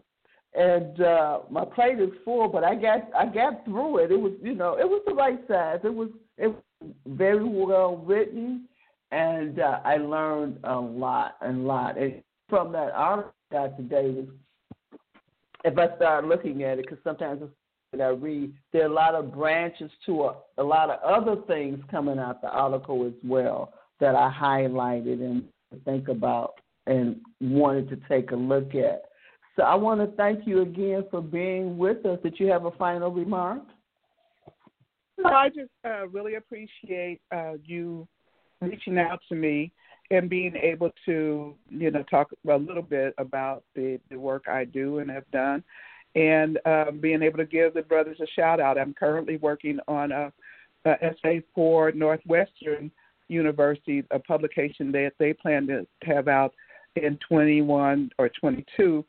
and 0.54 1.00
uh, 1.00 1.40
my 1.50 1.64
plate 1.64 2.00
is 2.00 2.10
full, 2.24 2.48
but 2.48 2.64
I 2.64 2.74
got 2.74 3.08
I 3.16 3.26
got 3.26 3.64
through 3.64 3.98
it. 3.98 4.12
It 4.12 4.20
was 4.20 4.32
you 4.42 4.54
know 4.54 4.76
it 4.78 4.88
was 4.88 5.02
the 5.06 5.14
right 5.14 5.38
size. 5.48 5.80
It 5.84 5.94
was 5.94 6.08
it 6.38 6.48
was 6.48 6.62
very 7.06 7.44
well 7.44 7.96
written, 7.98 8.68
and 9.12 9.60
uh, 9.60 9.80
I 9.84 9.96
learned 9.96 10.58
a 10.64 10.74
lot 10.74 11.36
and 11.40 11.64
a 11.64 11.66
lot. 11.66 11.98
And 11.98 12.22
from 12.48 12.72
that 12.72 12.92
article 12.94 13.32
Dr. 13.50 13.82
Davis, 13.82 14.26
if 15.64 15.78
I 15.78 15.94
start 15.96 16.26
looking 16.26 16.64
at 16.64 16.78
it, 16.78 16.86
because 16.88 16.98
sometimes 17.04 17.40
that 17.92 18.00
I 18.00 18.08
read, 18.08 18.52
there 18.72 18.82
are 18.82 18.90
a 18.90 18.92
lot 18.92 19.14
of 19.14 19.32
branches 19.32 19.90
to 20.06 20.24
a, 20.24 20.34
a 20.58 20.62
lot 20.62 20.90
of 20.90 21.00
other 21.02 21.40
things 21.46 21.78
coming 21.90 22.18
out 22.18 22.42
the 22.42 22.48
article 22.48 23.06
as 23.06 23.12
well 23.22 23.72
that 24.00 24.16
I 24.16 24.32
highlighted 24.36 25.20
and 25.20 25.44
think 25.84 26.08
about 26.08 26.54
and 26.86 27.16
wanted 27.40 27.88
to 27.90 27.96
take 28.08 28.30
a 28.30 28.36
look 28.36 28.74
at. 28.74 29.02
So 29.56 29.62
I 29.62 29.74
want 29.74 30.00
to 30.00 30.16
thank 30.16 30.46
you 30.46 30.62
again 30.62 31.04
for 31.10 31.22
being 31.22 31.78
with 31.78 32.04
us. 32.04 32.18
Did 32.22 32.38
you 32.38 32.48
have 32.48 32.64
a 32.64 32.72
final 32.72 33.10
remark? 33.10 33.62
No, 35.16 35.30
I 35.30 35.48
just 35.48 35.70
uh, 35.84 36.08
really 36.08 36.34
appreciate 36.34 37.20
uh, 37.32 37.52
you 37.64 38.08
reaching 38.60 38.98
out 38.98 39.20
to 39.28 39.36
me 39.36 39.72
and 40.10 40.28
being 40.28 40.54
able 40.56 40.90
to, 41.06 41.54
you 41.70 41.90
know, 41.90 42.02
talk 42.04 42.28
a 42.48 42.56
little 42.56 42.82
bit 42.82 43.14
about 43.18 43.62
the, 43.74 44.00
the 44.10 44.18
work 44.18 44.44
I 44.48 44.64
do 44.64 44.98
and 44.98 45.10
have 45.10 45.30
done, 45.30 45.62
and 46.14 46.58
uh, 46.66 46.90
being 46.90 47.22
able 47.22 47.38
to 47.38 47.46
give 47.46 47.74
the 47.74 47.82
brothers 47.82 48.18
a 48.20 48.26
shout 48.34 48.60
out. 48.60 48.76
I'm 48.76 48.92
currently 48.92 49.36
working 49.36 49.78
on 49.88 50.12
a, 50.12 50.32
a 50.84 51.04
essay 51.04 51.42
for 51.54 51.92
Northwestern 51.92 52.90
University, 53.28 54.04
a 54.10 54.18
publication 54.18 54.92
that 54.92 55.12
they 55.18 55.32
plan 55.32 55.66
to 55.68 55.86
have 56.02 56.28
out 56.28 56.52
in 56.96 57.18
21 57.28 58.10
or 58.18 58.28
22, 58.28 59.04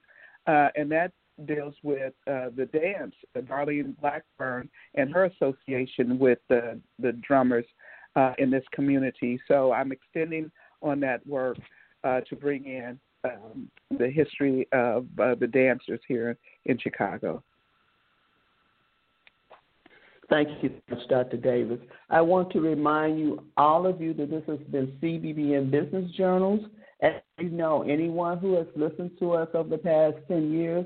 uh, 0.47 0.67
and 0.75 0.91
that 0.91 1.11
deals 1.45 1.75
with 1.83 2.13
uh, 2.27 2.49
the 2.55 2.65
dance, 2.71 3.13
uh, 3.35 3.41
Darlene 3.41 3.99
Blackburn 3.99 4.69
and 4.93 5.13
her 5.13 5.25
association 5.25 6.17
with 6.17 6.39
the, 6.49 6.79
the 6.99 7.11
drummers 7.13 7.65
uh, 8.15 8.33
in 8.37 8.49
this 8.49 8.63
community. 8.71 9.39
So 9.47 9.73
I'm 9.73 9.91
extending 9.91 10.51
on 10.81 10.99
that 11.01 11.25
work 11.27 11.57
uh, 12.03 12.21
to 12.21 12.35
bring 12.35 12.65
in 12.65 12.99
um, 13.25 13.69
the 13.97 14.09
history 14.09 14.67
of 14.71 15.07
uh, 15.19 15.35
the 15.35 15.47
dancers 15.47 15.99
here 16.07 16.37
in 16.65 16.77
Chicago. 16.77 17.43
Thank 20.29 20.49
you 20.63 20.71
Dr. 21.07 21.37
Davis. 21.37 21.79
I 22.09 22.21
want 22.21 22.51
to 22.51 22.59
remind 22.59 23.19
you, 23.19 23.43
all 23.57 23.85
of 23.85 24.01
you, 24.01 24.13
that 24.15 24.31
this 24.31 24.43
has 24.47 24.59
been 24.71 24.87
CBBN 25.01 25.69
Business 25.69 26.09
Journals. 26.11 26.61
As 27.05 27.21
you 27.37 27.49
know, 27.49 27.83
anyone 27.83 28.39
who 28.39 28.55
has 28.55 28.65
listened 28.75 29.11
to 29.19 29.33
us 29.33 29.47
over 29.53 29.69
the 29.69 29.77
past 29.77 30.15
10 30.27 30.51
years, 30.51 30.85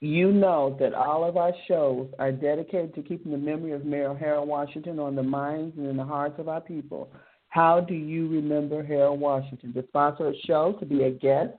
you 0.00 0.30
know 0.30 0.76
that 0.78 0.94
all 0.94 1.24
of 1.24 1.36
our 1.36 1.52
shows 1.66 2.08
are 2.20 2.30
dedicated 2.30 2.94
to 2.94 3.02
keeping 3.02 3.32
the 3.32 3.38
memory 3.38 3.72
of 3.72 3.84
Mayor 3.84 4.14
Harold 4.14 4.46
Washington 4.46 5.00
on 5.00 5.16
the 5.16 5.24
minds 5.24 5.76
and 5.76 5.88
in 5.88 5.96
the 5.96 6.04
hearts 6.04 6.38
of 6.38 6.48
our 6.48 6.60
people. 6.60 7.10
How 7.48 7.80
do 7.80 7.94
you 7.94 8.28
remember 8.28 8.84
Harold 8.84 9.18
Washington? 9.18 9.72
To 9.72 9.82
sponsor 9.88 10.28
a 10.28 10.34
show, 10.46 10.76
to 10.78 10.86
be 10.86 11.02
a 11.02 11.10
guest 11.10 11.54